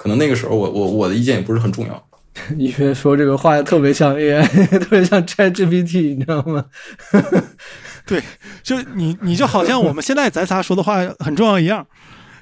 [0.00, 2.06] 可能那个时候，我我我的意见也不是很重要。
[2.56, 4.42] 一轩说这个话特别像 AI，
[4.80, 6.64] 特别像 ChatGPT，你知道吗？
[8.06, 8.22] 对，
[8.62, 11.86] 就你你就好像我们现在咱仨说的话很重要一样，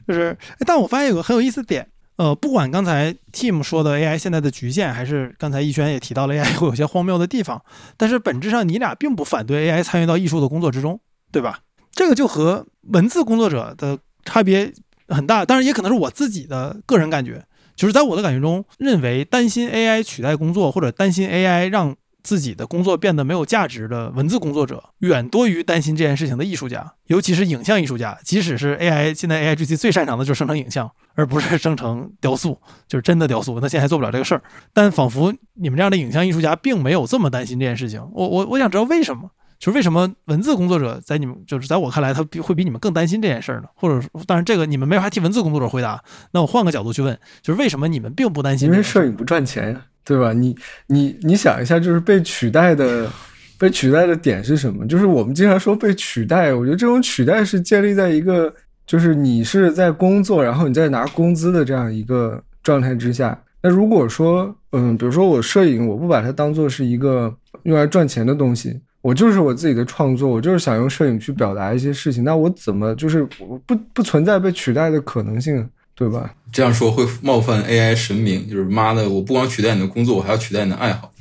[0.06, 1.88] 就是，但我发现有个很有意思的点。
[2.14, 7.60] 呃，不管刚才 Team 说的 AI 现在的局限，还是刚才逸轩也提到了 AI 会有些荒谬的地方，
[7.96, 11.00] 但是本质上你俩并不反对 AI 参与到艺术的工作之中，
[11.32, 11.60] 对吧？
[11.92, 14.72] 这个就和文字工作者的差别
[15.08, 17.44] 很大，当然也可能是我自己的个人感觉，
[17.78, 28.18] 就是在我的感觉中，认为担心 AI 取代工作或者担心 AI 让自己的工作变得没有价值的文字工作者，远多于担心这件事情的艺术家，尤其是影像艺术家。
[28.24, 33.60] 即使是 AI，现在 AI GC 最擅长的就是生成影像，而不是生成雕塑，就是真的雕塑。
[33.60, 34.42] 那现在还做不了这个事儿，
[34.74, 38.04] 但仿佛你们这样的影像艺术家并没有这么担心这件事情。
[38.12, 39.30] 我我我想知道为什么。
[39.58, 43.68] 就是为什么文字工作者在你们就是在我看来，他比会比你们更担心这件事儿呢？
[43.74, 46.00] 或者，当然这个你们没法替文字工作者回答。
[46.30, 48.68] 那我换个角度去问，就是为什么你们并不担心？
[48.68, 50.32] 因为摄影不赚钱呀，对吧？
[50.32, 53.10] 你你你想一下，就是被取代的
[53.58, 54.86] 被取代的点是什么？
[54.86, 58.54] 就是我们经常说被取代，我觉得这种取代是建立在一个
[58.86, 63.36] 就是你是在工作，然后你在拿工资的这样一个状态之下。
[63.60, 68.80] 那如果说，嗯，比如说我摄影，我不把它当做是一个用来赚钱的东西。
[69.00, 72.24] 我就是我自己的创作，我就是想用摄影去表达一些事情。
[72.24, 73.24] 那我怎么就是
[73.66, 76.34] 不不存在被取代的可能性，对吧？
[76.52, 81.12] 这样说会冒犯 AI 神明，就是妈的，我不光取代你的工作，我还要取代你的爱好。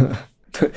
[0.50, 0.70] 对，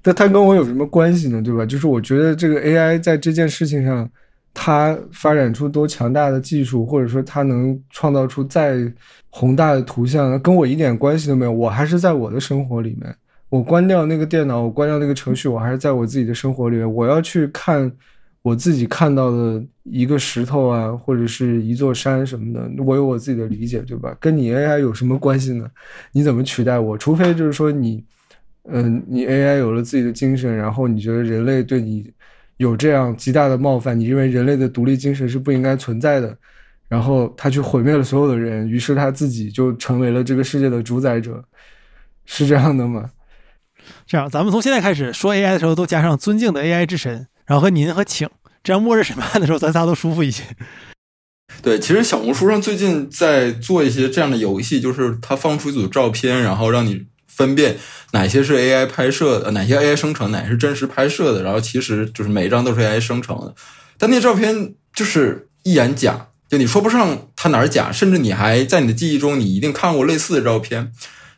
[0.00, 1.42] 但它跟我有什么关系呢？
[1.42, 1.66] 对吧？
[1.66, 4.08] 就是我觉得这个 AI 在这件事情上，
[4.54, 8.90] 它发展出多强大的技术，或者说它能创造出再
[9.28, 11.52] 宏大的图像，跟我一点关系都没有。
[11.52, 13.14] 我还是在我的生活里面。
[13.48, 16.94] 我关掉那个电脑，我关掉那个程序，我还是在我自己的生活里面。
[16.94, 17.90] 我要去看
[18.42, 24.16] 我自己看到的一个石头啊，或者是一座山什么的，我有我自己的理解，对吧？
[24.20, 25.68] 跟你 AI 有什么关系呢？
[26.12, 26.98] 你怎么取代我？
[26.98, 28.04] 除非就是说你，
[28.68, 32.12] 嗯，你 AI 有了自己的精神，然后你觉得人类对你
[32.56, 36.36] 有这样极大的冒犯，你认为人类的独立精神是不应该存在的，
[36.88, 41.44] 然后他去毁灭了所有的人，于是他自己就成为了这个世界的主宰者，
[42.24, 43.08] 是这样的吗？
[44.06, 48.28] 这样，咱们从现在开始说 AI 的时候，都加上尊敬的 AI 之神，然后和您和请，
[48.62, 50.42] 这样末日审判的时候，咱仨都舒服一些。
[51.62, 57.78] 对，其实小红书上最近在做一些这样的游戏，就是它放出一组照片，然后让你分辨
[58.12, 61.42] 哪些是 AI 拍摄的，哪些 AI 生成，哪些是真实拍摄的。
[61.42, 63.54] 然后其实就是每一张都是 AI 生成的，
[63.96, 70.92] 但那照片就是一眼假，就你说不上它哪儿假，甚至你还在你的记忆中，你一定看过类似的照片。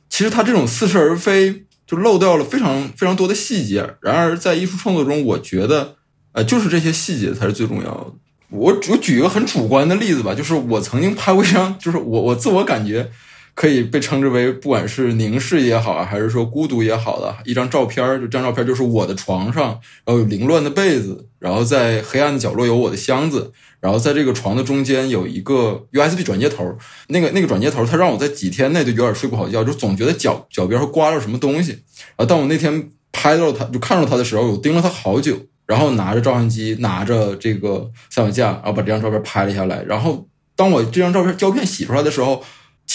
[0.09, 1.67] 其实它这种似是而非。
[1.89, 3.95] 就漏掉了非常非常多的细节。
[4.01, 5.97] 然而，在艺术创作中，我觉得，
[6.33, 8.13] 呃，就是这些细节才是最重要的。
[8.51, 13.11] 我我举一个很主观的例子吧，就是我曾经拍过一张，就是我我自我感觉
[13.59, 18.07] 可以被称之为，不管是凝视也好啊，还是说孤独也好的一张照片。
[18.21, 19.65] 就这张照片，就是我的床上，
[20.05, 23.51] 然后有凌乱的被子，然后在黑暗的角落有我的箱子。
[23.81, 26.73] 然后在这个床的中间有一个 USB 转接头，
[27.09, 31.73] 那个那个转接头，它让我在几天内就有点睡不好觉，就总觉得脚脚边会刮着什么东西。
[32.17, 39.83] 然后当我那天拍到它，就看到它的时候，我盯了它好久，然后拿着照相机，拿着这个三脚架，然后把这张照片拍了下来。
[39.83, 42.41] 然后当我这张照片胶片洗出来的时候，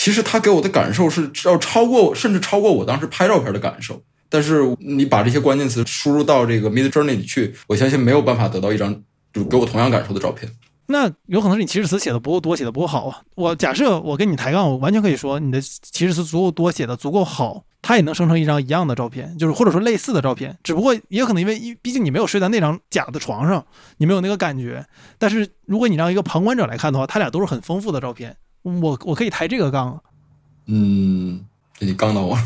[0.03, 4.03] 其实它给我的感受是要超过，甚至超过我当时拍照片的感受。
[4.27, 10.51] 但是你把这些关键词输入到这个 Mid Journey 里去，我相信没有办法得到一张就给我同样感受的照片。
[10.87, 13.21] 那有可能是你起始词写的不够多，写的不够好啊。
[13.35, 20.57] 我假设我跟你抬杠，我完全可以说你的起始词足够多，写的足够好，它也能生成一张一样的照片，就是或者说类似的照片。
[20.65, 23.65] 只不过也可能因为，毕竟你没有睡在那张假的床上，
[23.99, 24.85] 你没有那个感觉。
[25.17, 28.35] 但是如果你让一个旁观者来看的话，他俩都是很丰富的照片。
[28.63, 30.01] 我我可以抬这个杠。
[30.65, 31.45] 嗯，
[31.79, 32.41] 你杠到我了。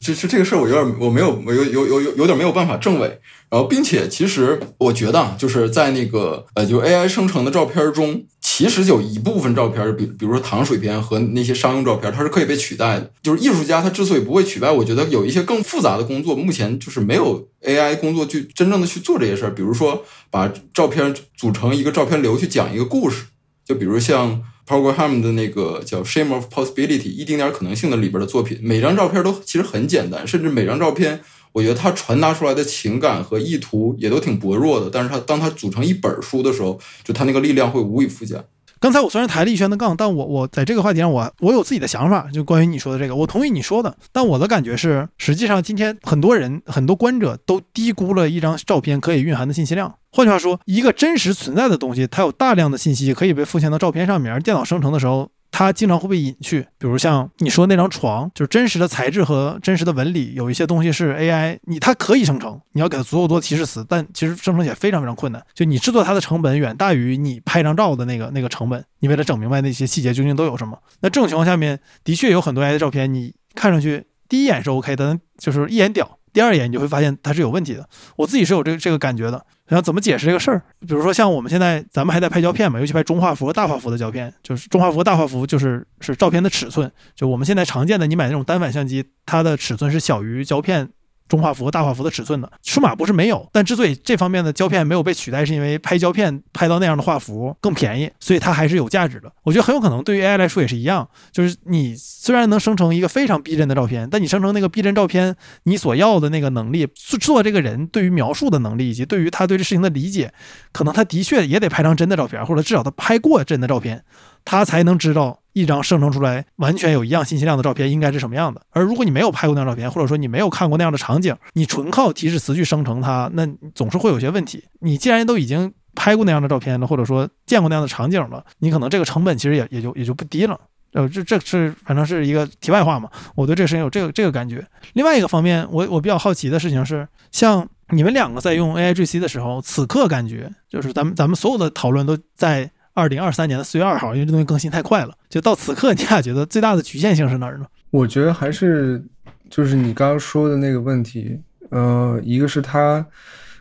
[0.00, 3.06] 就就这个事儿，我有点我没有我有有有有有点没有办法证伪。
[3.48, 13.12] 然后，并且其实我觉得，就是在那个呃，就 AI 生成的照片中，其实有一部分照片，比比如说糖水片和那些商用照片，它是可以被取代的。
[13.22, 19.54] 就是艺术家他之所以不会取代，我觉得有一些更复杂的工作，目前就是没有 AI 工作去真正的去做这些事儿。
[19.54, 23.26] 比如说，把照片组成一个照片流去讲一个故事，
[23.64, 24.42] 就比如像。
[24.72, 31.20] P r o g r a m 的那个叫《Shame of Possibility》一丁点儿可能性的里边的作品，每张照片都其实很简单，甚至每张照片，
[31.52, 34.88] 我觉得它传达出来的情感和意图也都挺薄弱的。
[34.90, 38.42] 但是它当它组成一本书的时候，就它那个力量会无以复加。
[38.82, 43.96] 刚才我虽然抬了一圈的杠，但我我在这个话题上，我我有自己的想法，就关于你说的这个，我同意你说的。
[44.10, 49.94] 但我的感觉是，实际上今天很多人很多观者都低估了一张照片可以蕴含的信息量。
[50.10, 55.30] 换句话说，一个真实存在的东西，它有大量的信息可以被复现到照片上面，而电脑生成的时候。
[55.52, 65.40] 它经常会被隐去，比如像你说那张床，就是真实的材质和真实的纹理，有一些东西是 AI，你它可以生成，你要给它足够多提示词，但其实生成起来非常非常困难。
[65.54, 70.76] 就你制作它的成本远大于你拍张照的那个那个成本，你为了整明白那些细节究竟都有什么。
[71.00, 76.18] 那这种情况下面，的确有很多 AI 的照片，你看上去第一眼是 OK 的，就是一眼屌。
[76.32, 77.86] 第二眼你就会发现它是有问题的，
[78.16, 79.44] 我自己是有这个这个感觉的。
[79.72, 80.62] 然后怎么解释这个事儿？
[80.80, 86.92] 比如说像我们现在咱们还在拍胶片嘛，尤其拍中画幅和大画幅的胶片，就是中画幅和、大画幅就是是照片的尺寸。
[87.14, 90.90] 就我们现在常见的，你买那种单反相机，它的尺寸是小于胶片
[91.32, 92.52] 中画幅和大画幅的尺寸的。
[92.62, 99.32] 数码不是没有，但之所以这方面的胶片没有被取代，是因为拍胶片拍到那样的画幅更便宜，所以它还是有价值的。
[99.42, 106.86] 我觉得很有可能对于 AI 来说也是一样，就是你虽然能生成一个非常逼真的照片，但你生成那个逼真照片，你所要的那个能力，
[107.18, 110.30] 做这个人对于描述的能力以及对于他对这事情的理解，
[110.70, 114.04] 可能他的确也得拍张真的照片，或者至少他拍过真的照片，
[114.44, 115.38] 他才能知道。
[115.54, 118.62] 一张生成出来完全有一样信息量的照片应该是什么样的？
[118.70, 124.64] 而如果你没有拍过那张照片，或者说你没有看过那样的场景，你纯靠提示词去生成它，那总是会有些问题。
[124.80, 130.58] 你既然都已经拍过那样的照片了，或者说见过那样的场景了，你可能这个成本其实也也就也就不低了。
[130.94, 133.10] 呃，这这是反正是一个题外话嘛。
[133.34, 134.66] 我对这个事情有这个这个感觉。
[134.94, 142.70] 另外一个方面，我我比较好奇的事情是，像你们两个在用 AI GC 的时候，此刻感觉就是咱们咱们所有的讨论都在。
[142.94, 147.66] 二零二三年的四月二号，因为这东西更新太快了，就到此刻，你俩觉得最大的局限性是哪儿呢？
[147.90, 149.02] 我觉得还是
[149.48, 151.40] 就是你刚刚说的那个问题，
[151.70, 153.04] 呃，一个是它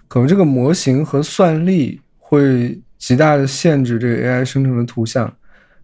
[0.08, 5.34] 可能这个模型和算力会极大的限制这个 AI 生成的图像。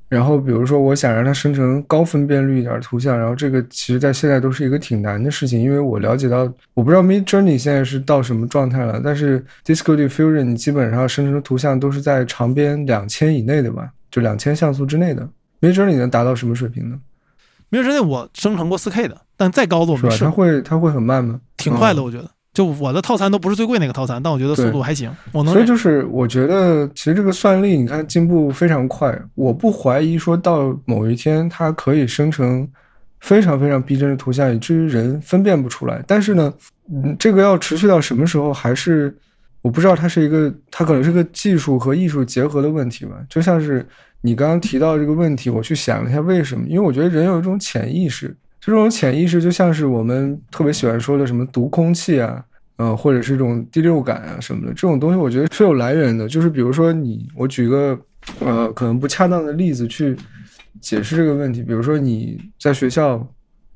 [0.10, 15.28] 然后，比如说，我想让它生成高分辨率一点图像，然后这个其实在现在都是一个挺难的事情，因为我了解到，我不知道 Mid Journey 现在是到什么状态了，但是 Disco Diffusion 你基本上生成的图像都是在长边两千以内的吧，就两千像素之内的。
[15.60, 16.98] Mid Journey 能达到什么水平呢
[17.72, 20.16] ？Mid Journey 我生成过 4K 的，但再高的我是吧？
[20.18, 21.42] 它会它会很慢吗？
[21.58, 22.30] 挺快的，我觉得。
[22.58, 25.12] 就我的套餐都不是最贵那个套餐，但我觉得速度还行。
[25.32, 25.54] 我能。
[25.54, 29.16] 所以就是我觉得，其实这个算力，你看进步非常快。
[29.36, 32.68] 我不怀疑说到某一天它可以生成
[33.20, 36.04] 非常非常逼真的图像，以至于人分辨不出来。
[36.08, 36.52] 但是呢，
[36.92, 39.16] 嗯，这个要持续到什么时候，还是
[39.62, 39.96] 我不知道。
[39.96, 43.12] 它是一个，它可能是个技术和艺术结合的问题吧。
[43.30, 43.86] 就像是
[44.22, 46.68] 你刚刚提到这个问题，我去想了一下为什么？
[46.68, 48.36] 因为我觉得人有一种潜意识。
[48.68, 52.44] 这种潜意识就像是我们特别喜欢说的什么读空气啊，
[52.76, 56.28] 呃，或者是这种第六感啊什么的，这种东西我觉得是有来源的。
[56.28, 57.98] 就是比如说你，我举个
[58.42, 60.18] 呃可能不恰当的例子去
[60.82, 61.64] 解释这个问题。
[61.64, 63.26] 比如说你在学校，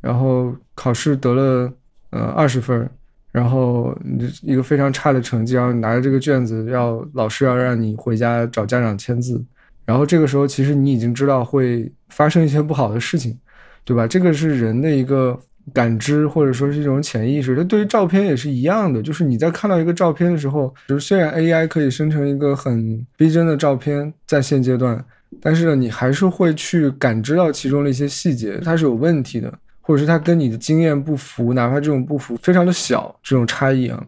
[0.02, 1.74] 然后考试得了
[2.10, 2.90] 呃二十分，
[3.32, 9.42] 然后你一个非常差的成绩，然后拿着这个卷子要老师要让你回家找家长签字，
[9.86, 13.40] 然后这个时候其实你已经知道会发生一些不好的事情。
[13.84, 14.08] 对吧？
[14.08, 15.38] 这个是人的一个
[15.74, 17.56] 感知，或者说是一种潜意识。
[17.56, 25.04] 它对于照片也是一样的，就是你在看到一个照片的时候，就是虽然 AI 可以生成一个很逼真的照片，在现阶段，
[25.42, 34.04] 但是呢，你还是会去感知到其中的一些细节，它是有问题的，或者是它跟你的经验不符，哪怕这种不符非常的小，这种差异啊。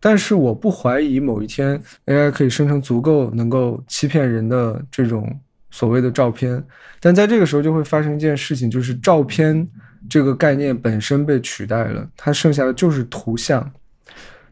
[0.00, 5.28] 但是我不怀疑某一天 AI 可以生成足够能够欺骗人的这种。
[5.70, 6.62] 所谓的照片，
[7.00, 9.66] 但在这个时候就会发生一件事情，就是照片
[10.08, 13.70] 这个概念本身被取代了，它剩下的就是图像。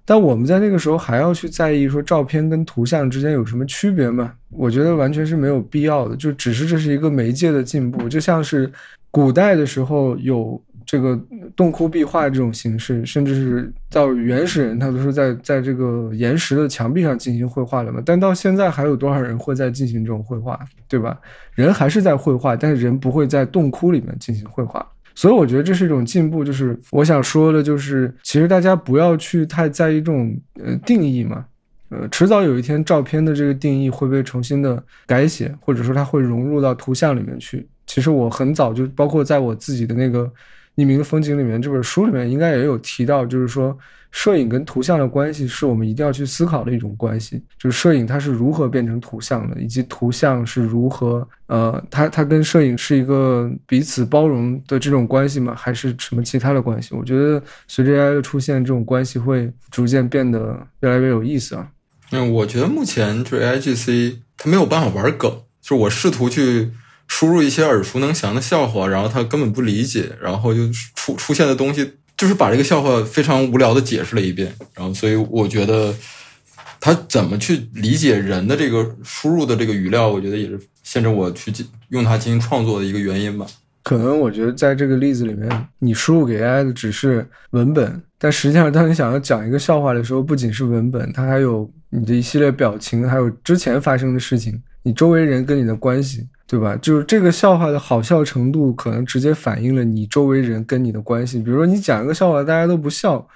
[0.05, 4.35] 但我们在那个时候还要去在意说照片跟图像之间有什么区别吗？
[4.51, 8.71] 我觉得完全是没有必要的，就只是这是一个媒介的进步，就像是
[9.11, 10.63] 古代的时候有。
[10.87, 11.19] 这个
[11.57, 18.03] 洞窟壁画这种形式，甚至是到原始人，他都是在在这个岩石的墙壁上进行绘画的嘛。
[18.05, 20.59] 但到现在，还有多少人会在进行这种绘画，
[20.89, 21.19] 对吧？
[21.55, 24.87] 人还是在绘画，但是人不会在洞窟里面进行绘画。
[25.15, 26.45] 所以我觉得这是一种进步。
[26.45, 31.45] 就是我想说的，就是其实大家不要去太在意这种呃定义嘛。
[31.91, 37.67] 呃，迟早有一天，照片的这个定义会被重新的改写，或者说它会融入到图像里面去。
[37.87, 40.31] 其实我很早就，包括在我自己的那个。
[40.77, 43.77] 匿名的风景里面，这本书里面应该也有提到，就是说
[44.11, 47.43] 摄影跟图像的关系是我们一定要去思考的一种关系。
[47.59, 55.55] 就是摄影它是如何变成图像的，以及图像是如何，呃，它它跟摄影是一个彼此包容的这种关系吗？
[55.57, 56.95] 还是什么其他的关系？
[56.95, 61.69] 我觉得随着 AI 的出现，这种关系会逐渐变得越来越有意思啊。
[62.11, 66.71] 嗯，我觉得目前就是 AIGC 它没有办法玩梗，就是我试图去。
[67.09, 70.61] 输入一些耳熟能详的笑话，然后他根本不理解，然后就
[70.95, 75.95] 出出现的东西就是把这个笑话非常无聊的解释了一遍，然后所以我觉得
[76.81, 81.53] 他怎么去理解人的这个输入的这个语料，我觉得也是限制我去
[81.89, 83.47] 用它进行创作的一个原因吧。
[83.83, 96.27] 可能我觉得在这个例子里面，你输入给 AI 的只是文本，但实际上当你想要讲一个笑话的时候，不仅是文本，它还有你的一系列表情，还有之前发生的事情，你周围人跟你的关系。
[96.55, 96.77] 对吧？
[96.77, 101.41] 就是这个笑话的好笑程度，可能直接反映了你周围人跟你的关系。
[101.41, 103.27] 比如说，你讲一个笑话，大家都不笑，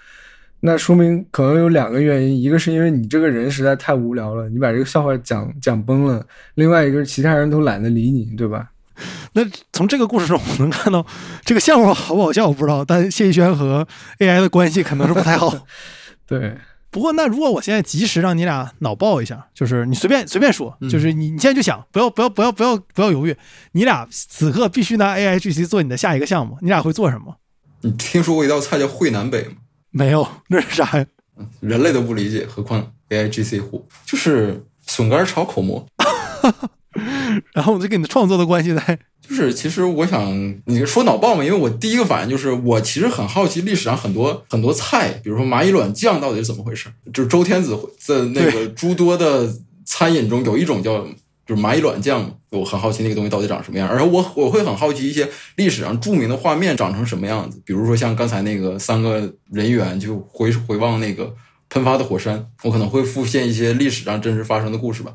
[0.61, 6.21] 那说明可能有两个原因：一个是因为你这个人实在太无聊了，你把这个笑话讲讲崩了；
[6.55, 8.69] 另外一个是其他人都懒得理你，对吧？
[9.35, 9.43] 那
[9.73, 11.05] 从这个故事中，我能看到
[11.45, 13.85] 这个笑话好不好笑我不知道，但谢逸轩和
[14.21, 15.53] AI 的关系可能是不太好。
[16.25, 16.57] 对，
[16.91, 23.37] 不过那如果我现在及时让你俩脑爆一下，就是你随便随便说，嗯就是你你现在就想，不要不要不要不要不要犹豫，
[23.73, 27.37] 你俩此刻必须拿 AI GC 做你的下一个项目，你俩会做什么？
[27.83, 29.57] 你听说过一道菜叫烩南北吗？
[29.91, 31.07] 没有， 那是啥呀？
[31.61, 35.87] 人类都不理解，何况 AI GC 户，就是笋干炒口蘑。
[37.53, 46.89] 然后这跟你的创作的关系在 就是其实我想你说脑爆嘛，因为我第一个反应就是我其实很好奇历史上很多很多菜，比如说蚂蚁卵酱到底是怎么回事？
[47.13, 49.53] 就是周天子在那个诸多的
[49.85, 51.07] 餐饮中有一种叫
[51.47, 53.89] 就是蚂蚁卵酱，我很好奇那个东西到底长什么样。
[53.89, 61.35] 而我我会很好奇一些历史上著名的画面长成什么样子，比如说像刚才那个三个人员就回回望那个
[61.69, 65.13] 喷发的火山，我可能会复现一些历史上真实发生的故事吧，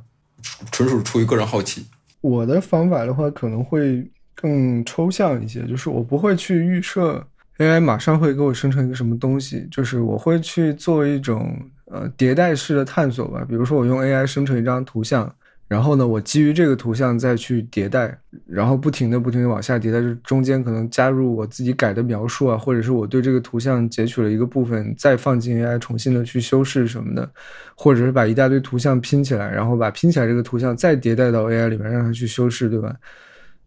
[0.71, 1.85] 纯纯属出于个人好奇。
[2.23, 11.53] 我的方法的话可能会更抽象一些，就是我不会去预设 AI 马上会给我生成一个什么东西，就是我会去做一种
[11.85, 13.45] 呃迭代式的探索吧。
[13.47, 15.35] 比如说我用 AI 生成一张图像，
[15.73, 18.15] 然后呢，我基于这个图像再去迭代，
[18.45, 27.27] 然后不停的不停的往下迭代，中间可能加入我自己改的描述啊，或者是我对这个图像截取了一个部分，再放进 AI 重新的去修饰什么的，
[27.73, 32.95] 或者是把一大堆图像拼起来，然后把拼起来这个图像再迭代到 AI 里面让它去修饰，对吧？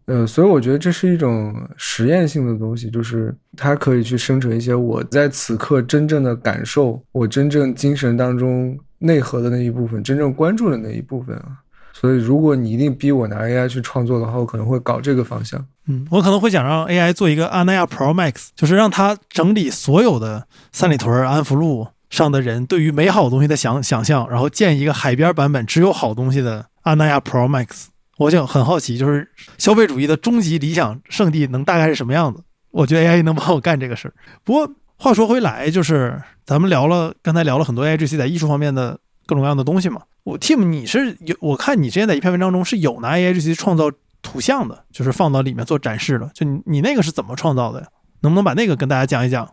[0.05, 11.59] 呃，所以我觉得这是一种实验性的东西，就是它可以去生成一些我在此刻真正的感受，我真正精神当中内核的那一部分，真正关注的那一部分啊。
[11.99, 15.65] 所以，如果你一定逼我拿 AI 去创作的话，我可能会搞这个方向。
[15.87, 27.85] 嗯，我可能会想让 AI 做一个 Anaya Pro Max，就是让它整理所有的三里屯、安福路上的人对于美好东西的想想象，然后建一个海边版本只有好东西的 Anaya Pro Max。
[28.17, 32.43] 我就很好奇，就是消费主义的终极理想圣地能大概是什么样子？
[32.71, 34.13] 我觉得 AI 能帮我干这个事儿。
[34.43, 40.01] 不过话说回来，就是咱们聊了，刚才聊了很多 AIGC 在艺术方面的各种各样的东西嘛。
[40.23, 43.91] 我 Tim，你是有我看你之前在一篇文章中是有拿 AIGC 创造
[44.23, 46.29] 图像的，就是放到里面做展示的。
[46.33, 47.87] 就你你那个是怎么创造的呀？
[48.21, 49.47] 能不能把那个跟大家讲一讲？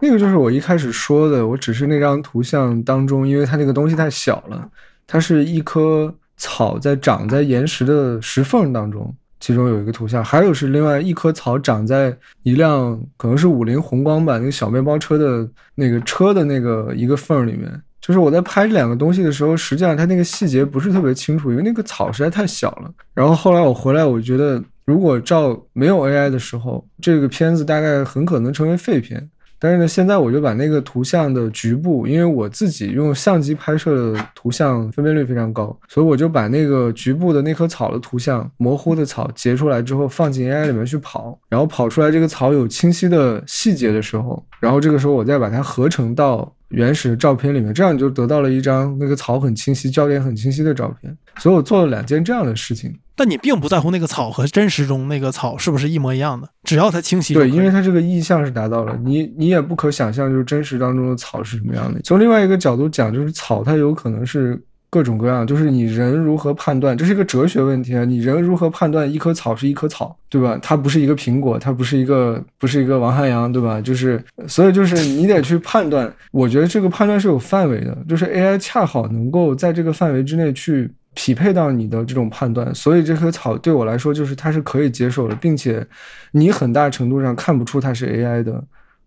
[0.00, 4.68] 那个就是我一开始说的，我只是那张图像当中，因为它那个东西太小了，
[5.06, 17.82] 它是一棵草在长在岩石的石缝当中，其中有一个图像，还有是另外一棵草长在一辆可能是五菱宏光吧，那个小面包车的那个车的那个一个缝里面。
[18.00, 22.90] 就是我在拍这两个东西的时候，实际上它那个细节不是特别清楚，因为那个草实在太小了。
[23.14, 29.28] 然后后来我回来，我觉得如果照没有 AI 的时候，这个片子大概很可能成为废片。
[29.62, 51.16] 但是呢，现在我就把那个图像的局部，因为我自己用相机拍摄的图像分辨率非常高，所以我就把那个局部的那棵草的图像，模糊的草截出来之后，放进 AI 里面去跑，然后跑出来这个草有清晰的细节的时候，然后这个时候我再把它合成到原始照片里面，这样你就得到了一张那个草很清晰、焦点很清晰的照片。
[51.38, 52.94] 所以我做了两件这样的事情。
[53.16, 62.00] 但你并不在乎那个草和真实中那个草是不是一模一样的，只要它清晰对，因为它这个意象是达到了，你你也不可想象，就是真实当中的草是什么样的。
[62.02, 64.58] 从另外一个角度讲，就是草它有可能是
[64.90, 68.04] 各种各样，就是你人如何判断，这是一个哲学问题啊。
[68.04, 70.58] 你人如何判断一棵草是一棵草，对吧？
[70.60, 73.80] 它不是一个苹果，它不是一个不是一个王汉阳，对吧？
[73.80, 76.12] 就是所以就是你得去判断。
[76.32, 80.90] 我觉得这个判断是有范围的，就是 AI 恰好能够在这个范围之内去。
[81.12, 85.84] 匹配到你的这种判断，所以这棵草对我来说就是它是可以接受的，并且
[86.30, 88.62] 你很大程度上看不出它是 AI 的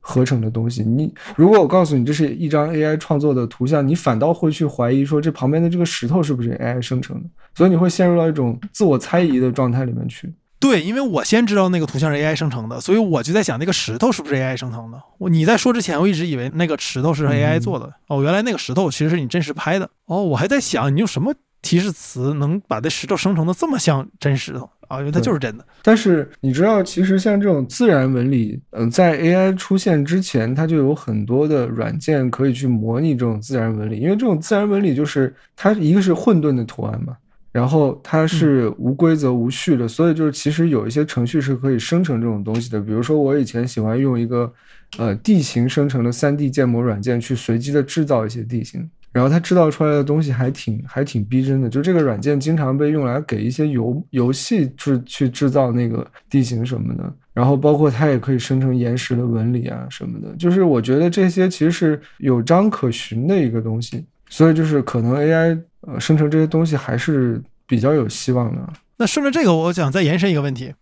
[0.06, 0.84] 合成的东西。
[0.84, 10.32] 你如果我告诉你这是一张 AI 创作的图像，你反倒会去怀疑说这旁边的这个石头是不是 AI 生成的，所以你会陷入到一种自我猜疑的状态里面去。
[10.60, 15.02] 对，因为我先知道那个图像是 AI 生成的，所以我就在想那个石头是不是 AI 生成的。
[15.18, 17.92] 我你在说之前，我一直以为那个石头是 AI 做的。
[18.08, 19.90] 哦，原来那个石头其实是你真实拍的。
[20.06, 25.00] 哦，我还在想你用什么提示词能把这石头生成的这么像真石头啊？
[25.00, 25.66] 因为它就是真的。
[25.82, 37.18] 但是你知道，其实像这种自然纹理，嗯、在 AI 出现之前，它就有很多的软件可以去模拟这种自然纹理，因为这种自然纹理就是它一个是混沌的图案嘛。
[37.52, 42.82] 然后它是无规则无序的，所以就是其实有一些程序是可以生成这种东西的。
[42.82, 44.52] 比如说我以前喜欢用一个
[44.98, 51.70] 呃地形生成的 3D 建模软件去随机的制造一些地形，然后它制造出来的东西还挺还挺逼真的。
[51.70, 60.36] 就这个软件经常被用来给一些游游戏制去制造那个地形什么的，然后包括它也可以生成岩石的纹理啊什么的。
[60.36, 68.62] 就是我觉得这些其实是有章可循的一个东西，所以就是可能 AI 呃生成这些东西还是比较有希望的。
[68.98, 70.74] 那顺着这个，我想再延伸一个问题。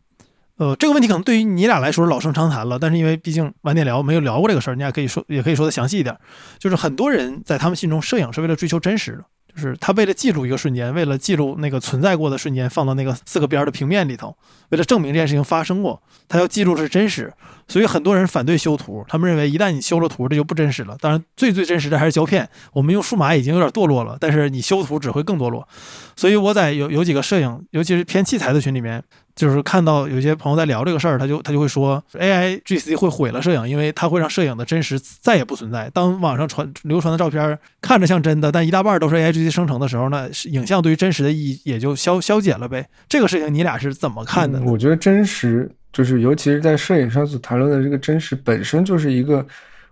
[0.62, 6.16] 呃，这个问题可能对于你俩来说老生常谈了，但是因为毕竟晚点聊没有聊过这个事儿，你俩可以说也可以说的详细一点。
[6.60, 14.38] 就是很多人在他们心中，摄影是为了追求真实的，就是他为了记录一个瞬间，为了记录那个存在过的瞬间，放到那个四个边的平面里头，
[14.70, 17.34] 为了证明这件事情发生过，他要记录是真实。
[17.68, 20.96] 所以很多人反对修图，他们认为一旦你修了图，这就不真实了。
[21.00, 25.68] 当然，最最真实的还是胶片，我们用数码已经有点堕落了，但是你修图只会更堕落。
[26.16, 29.02] 所以我在有有几个摄影，尤其是偏器材的群里面。
[29.36, 35.90] 就是看到有些朋友在聊这个事儿，他就他就会说，AI GC 会毁了摄影，因为它会让摄影的真实再也不存在。
[35.94, 42.88] 当网上传流传的照片看着像真的，但一大半都是 AI GC 生成的时候呢，影像对于真实的意义也就消消解了呗。
[43.08, 44.62] 这个事情你俩是怎么看的？
[44.64, 49.46] 我觉得真实就是，尤其是在摄影上所谈论的这个真实本身就是一个，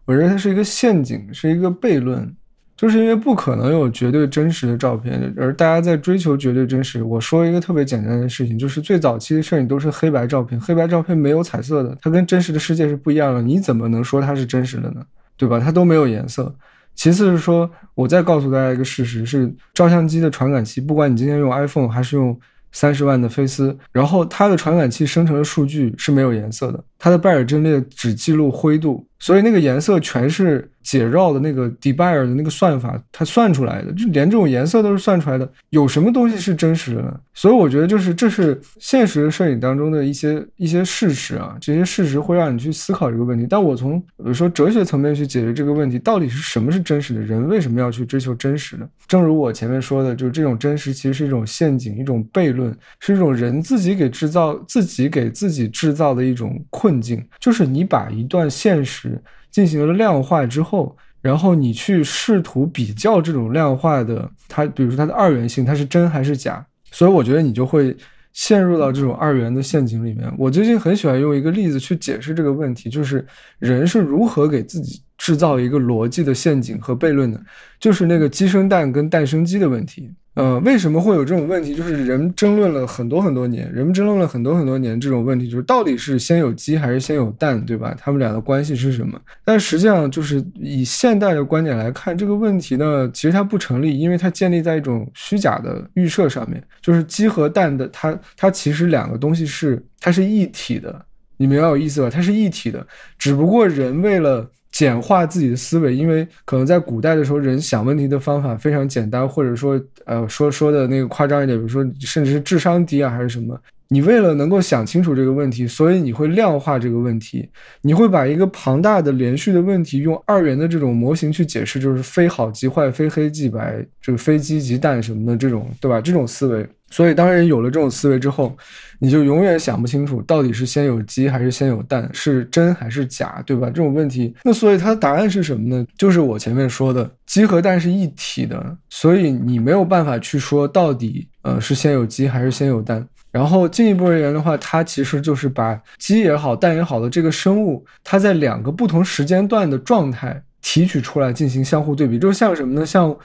[0.06, 2.36] 我认为它是一个陷阱，是一个悖论。
[2.80, 7.04] 就是因为不可能有绝对真实的照片，而大家在追求绝对真实。
[7.04, 13.42] 我说一个特别简单的事情，就是最早期的摄影都是黑白照片，黑白照片没有彩色的，它跟真实的世界是不一样的。
[13.42, 15.06] 你怎么能说它是真实的呢？
[15.36, 15.60] 对吧？
[15.60, 16.56] 它都没有颜色。
[16.96, 22.40] 其次是说，我再告诉大家一个事实：是照相机的传感器，不管你今天用 iPhone 还是用
[22.72, 30.70] 三十万的飞思，然后它的传感器生成的数据是没有颜色的，它的拜尔阵列只记录灰度，所以那个颜色全是。
[30.82, 35.47] 解绕的那个 Debye 的那个算法，它算出来的，就连这种颜色都是算出来的。
[35.70, 37.20] 有什么东西是真实的呢？
[37.36, 41.56] 所以我觉得，就是这是现实摄影当中的一些一些事实啊。
[41.62, 43.45] 这些事实会让你去思考这个问题。
[43.47, 47.22] 但我从比如说哲学层面去解决这个问题，到底是什么是真实的？
[47.22, 48.88] 人为什么要去追求真实呢？
[49.08, 57.24] 正如我前面说的，就是这种真实其实是一种陷阱，一种悖论，是一种人自己给制造、自己给自己制造的一种困困境。
[57.40, 59.22] 就是你把一段现实。
[59.52, 66.64] 进行了量化之后，然后你去试图比较这种量化的它，比如说它的二元性，它是真还是假？
[66.92, 67.98] 所以我觉得你就会
[68.32, 70.32] 陷入到这种二元的陷阱里面。
[70.38, 73.26] 我最近很喜欢用一个例子去解释这个问题，就是
[73.58, 77.42] 人是如何给自己制造一个逻辑的陷阱和悖论的，
[77.80, 80.12] 就是那个鸡生蛋跟蛋生鸡的问题。
[80.36, 81.76] 呃，为什么会有这种问题？
[81.76, 87.94] 就是人争论了很多很多年，人们争论了很多很多年，这种问题就是到底是先有鸡还是先有蛋，对吧？
[88.00, 89.20] 他们俩的关系是什么？
[89.44, 101.04] 但实际上，就是以现代的观点来看，这个问题呢，其实它不成立，因为它建立在一种虚假的预设上面，就是鸡和蛋的，它它其实两个东西是它是一体的，
[101.36, 102.10] 你明白我意思吧？
[102.10, 102.86] 它是一体的，
[103.18, 104.50] 只不过人为了。
[104.72, 113.59] 简化自己的思维，因为可能在古代的时候，人想问题的方法非常简单，或者说，呃，说说的那个夸张一点，比如说，甚至是智商低啊，还是什么？
[113.91, 117.49] 你为了能够想清楚这个问题，所以你会量化这个问题，
[117.82, 125.99] 你会把一个庞大的连续的问题用二元的这种模型去解释，就是非好即坏，非黑即白，这个非鸡即蛋什么的这种，对吧？
[125.99, 126.70] 这种思维。
[126.90, 128.58] 所以，当人有了这种思维之后，
[129.00, 133.68] 你就永远想不清楚到底是先有鸡还是先有蛋，是真还是假，对吧？
[133.68, 135.86] 这种问题，那所以它的答案是什么呢？
[135.98, 143.08] 就是我前面说的，鸡和蛋是一体的，所以你没有办法去说到底，呃，是先有鸡还是先有蛋。
[143.32, 152.86] 然后进一步而言的话，它其实就是把鸡也好，蛋也好的这个生物，它在两个不同时间段的状态提取出来进行相互对比，就像什么呢？
[152.86, 153.16] 像。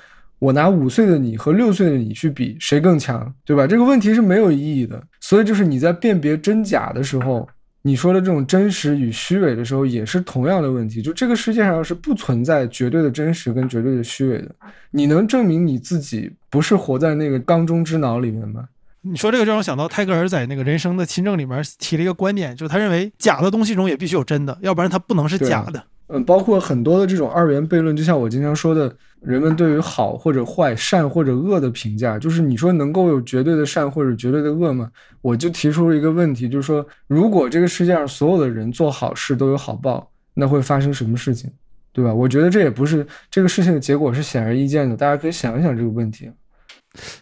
[0.44, 3.66] 我拿五岁的你和六岁的你去比，谁更强，对吧？
[3.66, 5.02] 这个问题是没有意义的。
[5.18, 7.48] 所以，就是你在辨别真假的时候，
[7.80, 11.00] 你说的这种真实与虚伪的时候，也是同样的问题。
[11.00, 14.54] 就这个世界上是不存在绝对的真实跟绝对的虚伪的。
[14.90, 18.68] 你能证明你自己不是活在那个缸中之脑里面吗？
[19.00, 25.82] 你说这个就让我想到泰戈尔在那个人生的亲政里面提了一个观点，就是他认为假的东西中也必须有真的，要不然它不能是假的。
[26.14, 34.88] 嗯，包括很多的这种二元悖论，就像我经常说的，人们对于好或者坏、善或者恶的评价，就是你说能够有绝对的善或者绝对的恶吗？
[35.22, 41.50] 我就提出了一个问题，就是说，如果这个世界上所有的人做好事都有好报，那会发生什么事情，
[41.92, 42.14] 对吧？
[42.14, 46.30] 我觉得这也不是这个事情的结果是显而易见的，大家可以想一想这个问题。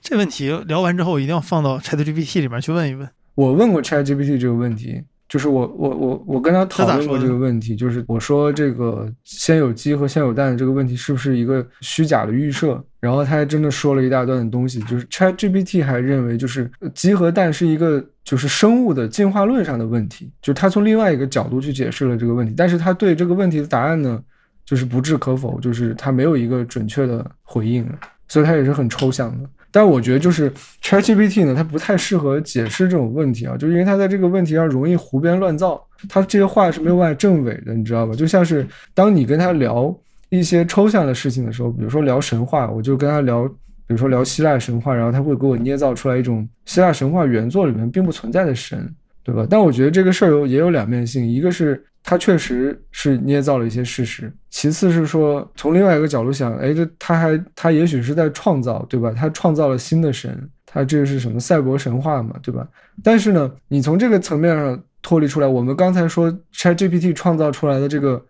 [0.03, 3.09] 这问题聊完之后，一定要放到 ChatGPT 里面去问一问。
[3.37, 5.03] 我问过 ChatGPT 这个问题。
[5.33, 12.79] 就是我我我我跟他讨论过这个问题，就是我说这个先有鸡和先有蛋的这个问题是不是一个虚假的预设？
[13.01, 24.23] 然后他还真的说了一大段的东西，就是 ChatGPT 还认为就是鸡和蛋是一个就是生物的进化论上的问题，就他从另外一个角度去解释了这个问题，但是他对这个问题的答案呢，
[24.67, 27.89] 就是不置可否，就是他没有一个准确的回应，
[28.29, 29.49] 所以他也是很抽象的。
[29.73, 30.53] 但我觉得就是
[30.83, 38.15] ChatGPT 呢，它不太适合解释这种问题啊，就因为它在这个问题上容易胡编乱造，它这些话是没有办法证伪的，你知道吧？
[38.15, 39.93] 就像是当你跟他聊
[40.29, 49.47] 一些抽象的事情的时候，比如说聊神话，我就跟他聊，比如说聊希腊神话，然后他会给我捏造出来一种希腊神话原作里面并不存在的神，对吧？
[49.49, 59.13] 但我觉得这个事儿有也有两面性，一个是他确实是捏造了一些事实，其次是说从另外一个角度想，哎，这他还他也许是在创造，对吧？
[59.17, 62.67] 他创造了新的神，他这个是什么赛博神话嘛，对吧？
[63.03, 68.25] 但是呢，你从这个层面上脱离出来，我们刚才说 ChatGPT 创造出来的这个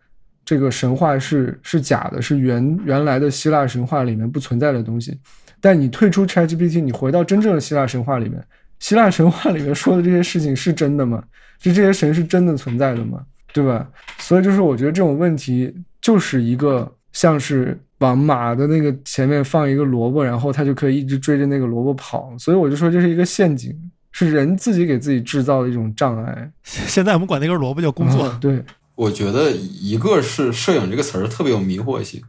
[0.45, 5.19] 这个神话是是假的，是原原来的希腊神话里面不存在的东西。
[5.61, 8.43] 但你退出 ChatGPT，你回到真正的希腊神话里面，
[8.83, 11.23] 希腊神话里面说的这些事情是真的吗？
[11.61, 13.23] 就这些神是真的存在的吗？
[13.53, 13.89] 对吧？
[14.19, 22.37] 所以就是我觉得这种问题就是一个像是往马的那个前面放一个萝卜，然后它就可以一直追着那个萝卜跑。
[22.37, 23.73] 所以我就说这是一个陷阱，
[24.11, 26.51] 是人自己给自己制造的一种障碍。
[26.65, 28.25] 现在我们管那根萝卜叫工作。
[28.25, 28.61] 啊对，
[28.97, 32.21] 我觉得一个是“摄影”这个词儿特别有迷惑性，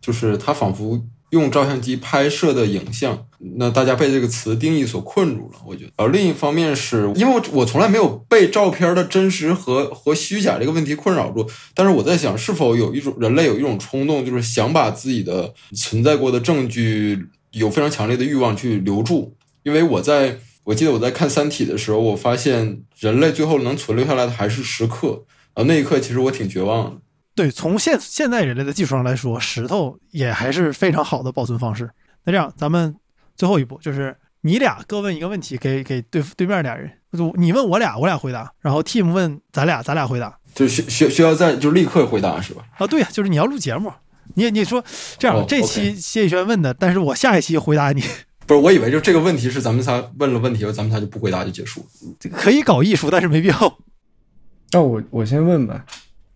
[0.00, 5.58] 就是它仿佛用照相机拍摄的影像，那大家被这个词定义所困住了。
[5.66, 19.34] 我觉得，而另一方面是因为我我从来没有被照片的真实和和虚假这个问题困扰住，但是我在想，是否有一种人类有一种冲动，就是想把自己的存在过的证据有非常强烈的欲望去留住？
[19.64, 25.24] 因为我在我记得我在看《三体》的时候，我发现人类最后能存留下来的还是时刻，
[25.54, 26.96] 啊，那一刻其实我挺绝望的。
[27.36, 31.88] 对，从现现在人类的技术上来说，石头也还是非常好的保存方式。
[32.24, 32.96] 那这样，咱们
[33.36, 40.36] 最后一步就是你俩各问一个问题，给给对对面俩人，就你问我俩，我俩回答，然后 team 问咱俩，咱俩回答。
[40.54, 42.64] 就需需需要在就立刻回答是吧？
[42.78, 43.92] 啊，对呀，就是你要录节目，
[44.34, 44.82] 你你说
[45.18, 48.02] 这样，哦这期谢宇轩问的，但是我下一期回答你，
[48.46, 51.86] 不是，我以为就这个问题是咱们仨问了问题，咱们仨就不回答就结束。
[52.32, 53.78] 可以搞艺术，但是没必要。
[54.72, 55.84] 那我我先问吧，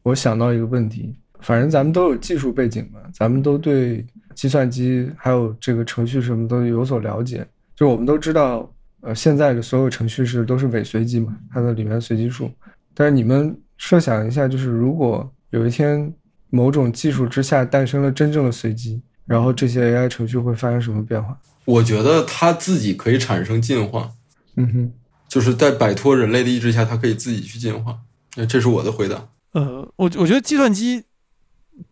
[0.03, 7.47] 我想到一个问题，反正咱们都有技术背景嘛，咱们都对计算机还有这个程序什么都有所了解，
[7.77, 8.71] 就我们都知道，
[9.01, 12.51] 呃，现在的所有程序是都是伪随机嘛，它的里面随机数。
[12.95, 16.13] 但是你们设想一下，就是如果有一天
[16.49, 21.39] 某种技术之下诞生了真正的随机，然后这些 AI 程序会发生什么变化？
[21.67, 24.11] 我觉得它自己可以产生进化，
[24.57, 24.93] 嗯哼，
[25.29, 27.99] 就是在摆脱人类的意志下，它可以自己去进化。
[28.37, 29.29] 那这是我的回答。
[29.53, 31.03] 呃，我我觉得计算机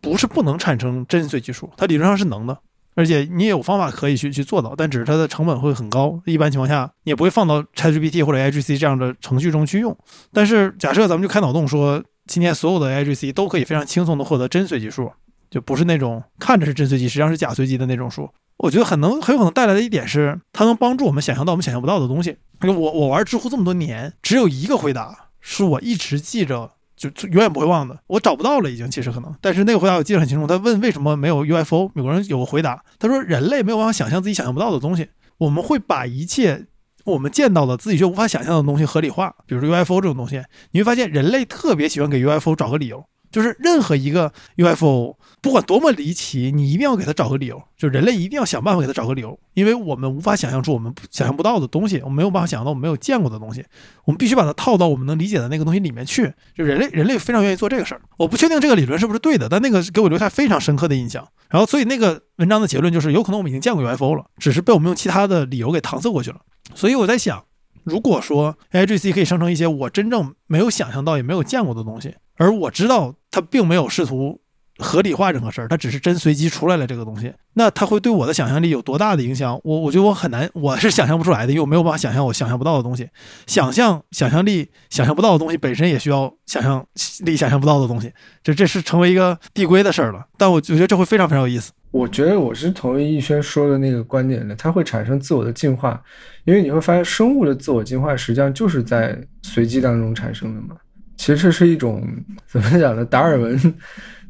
[0.01, 2.57] 不是不能产生真随机数，它理论上是能的，
[2.95, 6.21] 而且你也有方法可以去去做到，但只是它的成本会很高。
[6.25, 9.97] 一般情况下，你也不会放到 ChatGPT 或者 AIGC 这样的程序中去用。
[10.31, 15.11] 但是假设咱们就开脑洞说，今天所有的 AIGC 都可以非常轻松的获得真随机数，
[15.49, 18.29] 就不是那种看着是真随机，实际上是假随机的那种数。
[18.57, 22.37] 我觉得很能很有可能带来的一点是，它能帮助我们想象到我们想象不到的东西。
[22.61, 27.97] 因为我我玩知乎这么多年，只有一个回答是我一直记着，就就永远不会忘的。
[28.07, 30.45] 我找不到了，已经其实可能，但是那个回答我记得很清楚。
[30.45, 36.67] 他问为什么没有 UFO，美国人有个回答，他说人类没有办法想象自己想象不到的东西，我们会把一切
[37.05, 43.05] 我们见到的自己却无法想象的东西合理化，比如说 UFO 这种东西，你会发现人类特别喜欢给 UFO 找个理由。
[43.31, 47.61] 就是任何一个 UFO，不管多么离奇，你一定要给它找个理由。
[47.77, 53.63] 就人类一定要想办法给它找个理由，因为我们无法想象出我们想象不到的东西，我们没有办法想象到我们没有见过的东西，
[54.03, 56.33] 我们必须把它套到我们能理解的那个东西里面去。
[56.55, 58.01] 就人类，人类非常愿意做这个事儿。
[58.17, 61.25] 我不确定这个理论是不是对的，但那个给我留下非常深刻的印象。
[61.49, 66.37] 然后，所以那个文章的结论就是，有可能我们已经见过 UFO 了，只是被我们用其他的理由给搪塞过去了。
[66.75, 67.43] 所以我在想，
[67.89, 74.39] 如果说 AIGC 可以生成一些我真正没有想象到也没有见过的东西，而我知道它并没有试图
[74.77, 79.59] 合理化任何事儿，它只是真随机出来了这个东西，那它会对我的想象力有多大的影响？
[79.63, 83.09] 我我觉得我很难，我是想象不出来的，因为我没有办法想象我想象不到的东西。
[83.45, 86.85] 想象想象力想象不到的东西本身也需要想象
[87.25, 90.25] 力想象不到的东西，这这是成为一个递归的事儿了。
[90.37, 91.71] 但我我觉得这会非常非常有意思。
[91.91, 96.01] 我觉得我是同意逸轩说的那个观点的，它会产生自我的进化，
[96.45, 100.75] 因为你会发现生物的自我进化实际上就是在随机当中产生的嘛。
[101.17, 102.07] 其实这是一种
[102.47, 103.03] 怎么讲呢？
[103.03, 103.57] 达尔文，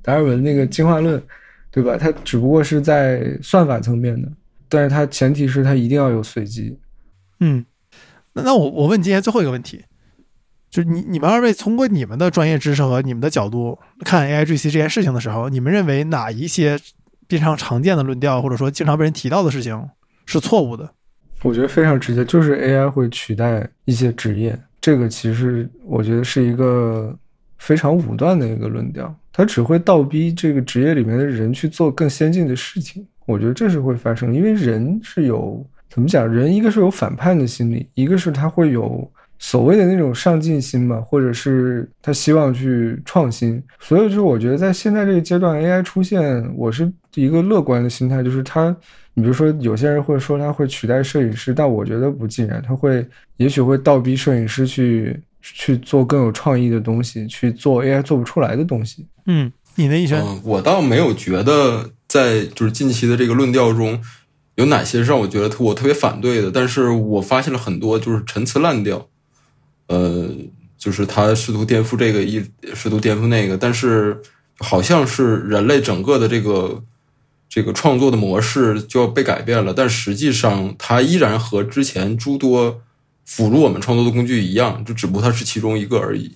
[0.02, 1.22] 达尔文那个进化论，
[1.70, 1.98] 对吧？
[1.98, 4.28] 它只不过是在算法层面的，
[4.68, 6.80] 但是它前提是它一定要有随机。
[7.42, 7.66] 嗯，
[8.34, 9.84] 那那我我问今天最后一个问题，
[10.70, 16.80] 就是你你们二位通过你们的专业知识和你们的角度看 AIGC 这件事情的时候，你们认为哪一些
[17.30, 19.82] 非常常见的论调，或者说经常被人提到的事情
[20.26, 20.90] 是错误的？
[21.44, 27.18] 我觉得非常直接，就是 AI 会取代一些职业，这个其实我觉得是一个
[27.60, 33.08] 非常武断的一个论调，它只会倒逼这个职业里面的人去做更先进的事情。
[33.26, 43.64] 我觉得这是会发生，因为人是有怎么讲，人一个是有反叛的心理，一个是他会有所谓的那种上进心嘛，或者是他希望去创新。
[43.80, 48.76] 所以就是我觉得在现在这个阶段，AI 出现，我是一个乐观的心态，就是他。
[49.16, 53.06] 你比如说，有些人会说他会取代摄影师，但我觉得不尽然，他会
[53.38, 59.06] 也许会倒逼摄影师去去做更有创意的东西，去做 AI 做不出来的东西。
[59.26, 60.22] 嗯，你呢，逸轩？
[60.22, 64.02] 嗯，我倒没有觉得在就是近期的这个论调中
[64.56, 69.06] 有哪些让我觉得我特别反对的，但是我发现了很多就是陈词滥调，
[69.88, 70.30] 呃，
[70.78, 72.42] 就是他试图颠覆这个一，
[72.74, 74.18] 试图颠覆那个，但是
[74.60, 76.82] 好像是人类整个的这个
[77.50, 82.80] 这个创作的模式就要被改变了，但实际上它依然和之前诸多
[83.26, 86.36] 辅助我们创作的工具一样，就只不过它是其中一个而已。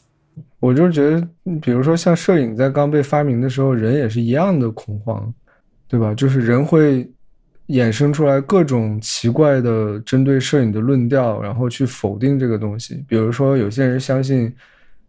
[0.59, 1.28] 我就是觉得，
[1.61, 5.32] 比如说像摄影在刚被发明的时候，人也是一样的恐慌，
[5.88, 6.14] 对吧？
[6.16, 7.07] 就是人会
[7.68, 13.03] 衍生出来各种奇怪的针对摄影的论调，然后去否定这个东西。
[13.07, 14.51] 比如说，有些人相信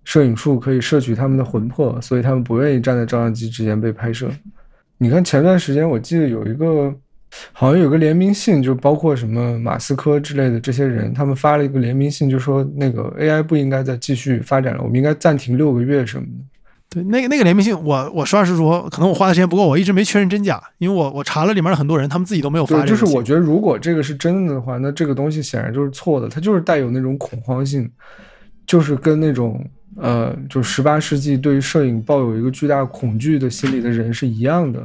[0.05, 4.28] 摄影术可以摄取他们的魂魄，所以他们不愿意站在照相机之前被拍摄。
[4.99, 6.95] 你看前段时间，我记得有一个。
[7.53, 16.45] 好像有个联名信，就包括什么马斯克之类的这些人，他们发了一个联名信，就说那个 AI 不应该再继续发展了，我们应该暂停六个月什么的。
[16.88, 22.86] 对，那个那个联名信，我我实话实说，可能我花的时间不够，我一直没确认真假，因为我我查了里面的很多人，他们自己都没有发。
[22.86, 27.90] 就是我觉得如果这个是真的的话，那这个东西显然就是错的，它就是带有那种恐慌性，
[28.64, 29.61] 就是跟那种
[30.05, 34.78] 呃，就十八世纪对于摄影抱有一个巨大恐惧的心理的人是一样的。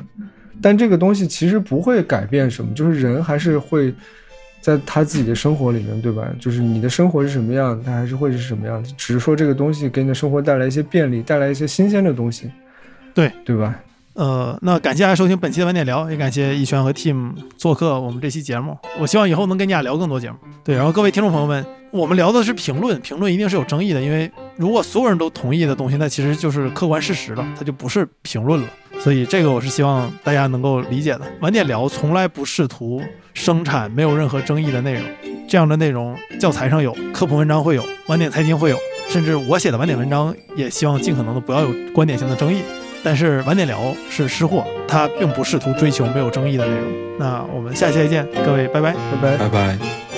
[0.61, 3.93] 但这个东西其实不会改变什么，就是人还是会
[4.61, 6.25] 在他自己的生活里面，对吧？
[6.39, 8.93] 就是你的生活是什么样，他还是会是什么样子。
[8.95, 12.49] 只是说这个东西给你的生活带来一些便利，带来一些新鲜的东西，
[13.13, 13.77] 对对吧？
[14.13, 18.77] 呃，那感谢大家收听本期的晚点聊，也感谢逸轩和 Team 做客我们这期节目。
[18.99, 20.37] 我希望以后能跟你俩聊更多节目。
[20.63, 24.29] 对，然后各位听众朋友们，我们聊的是评论，评论一定是有争议的，因为
[24.59, 28.67] 如果所有人都同意的东西，那其实就是客观事实了，它就不是评论了。
[28.99, 31.21] 所以这个我是希望大家能够理解的。
[31.39, 33.01] 晚点聊从来不试图
[33.33, 35.03] 生产没有任何争议的内容，
[35.47, 42.61] 这样的内容教材上有，科普文章会有，晚点财经会有，甚至我写的晚点文章也希望尽可能的不要有观点性的争议。
[43.01, 43.79] 但是晚点聊
[44.09, 46.91] 是吃货，它并不试图追求没有争议的内容。
[47.17, 50.08] 那我们下期再见，各位拜拜拜拜拜拜。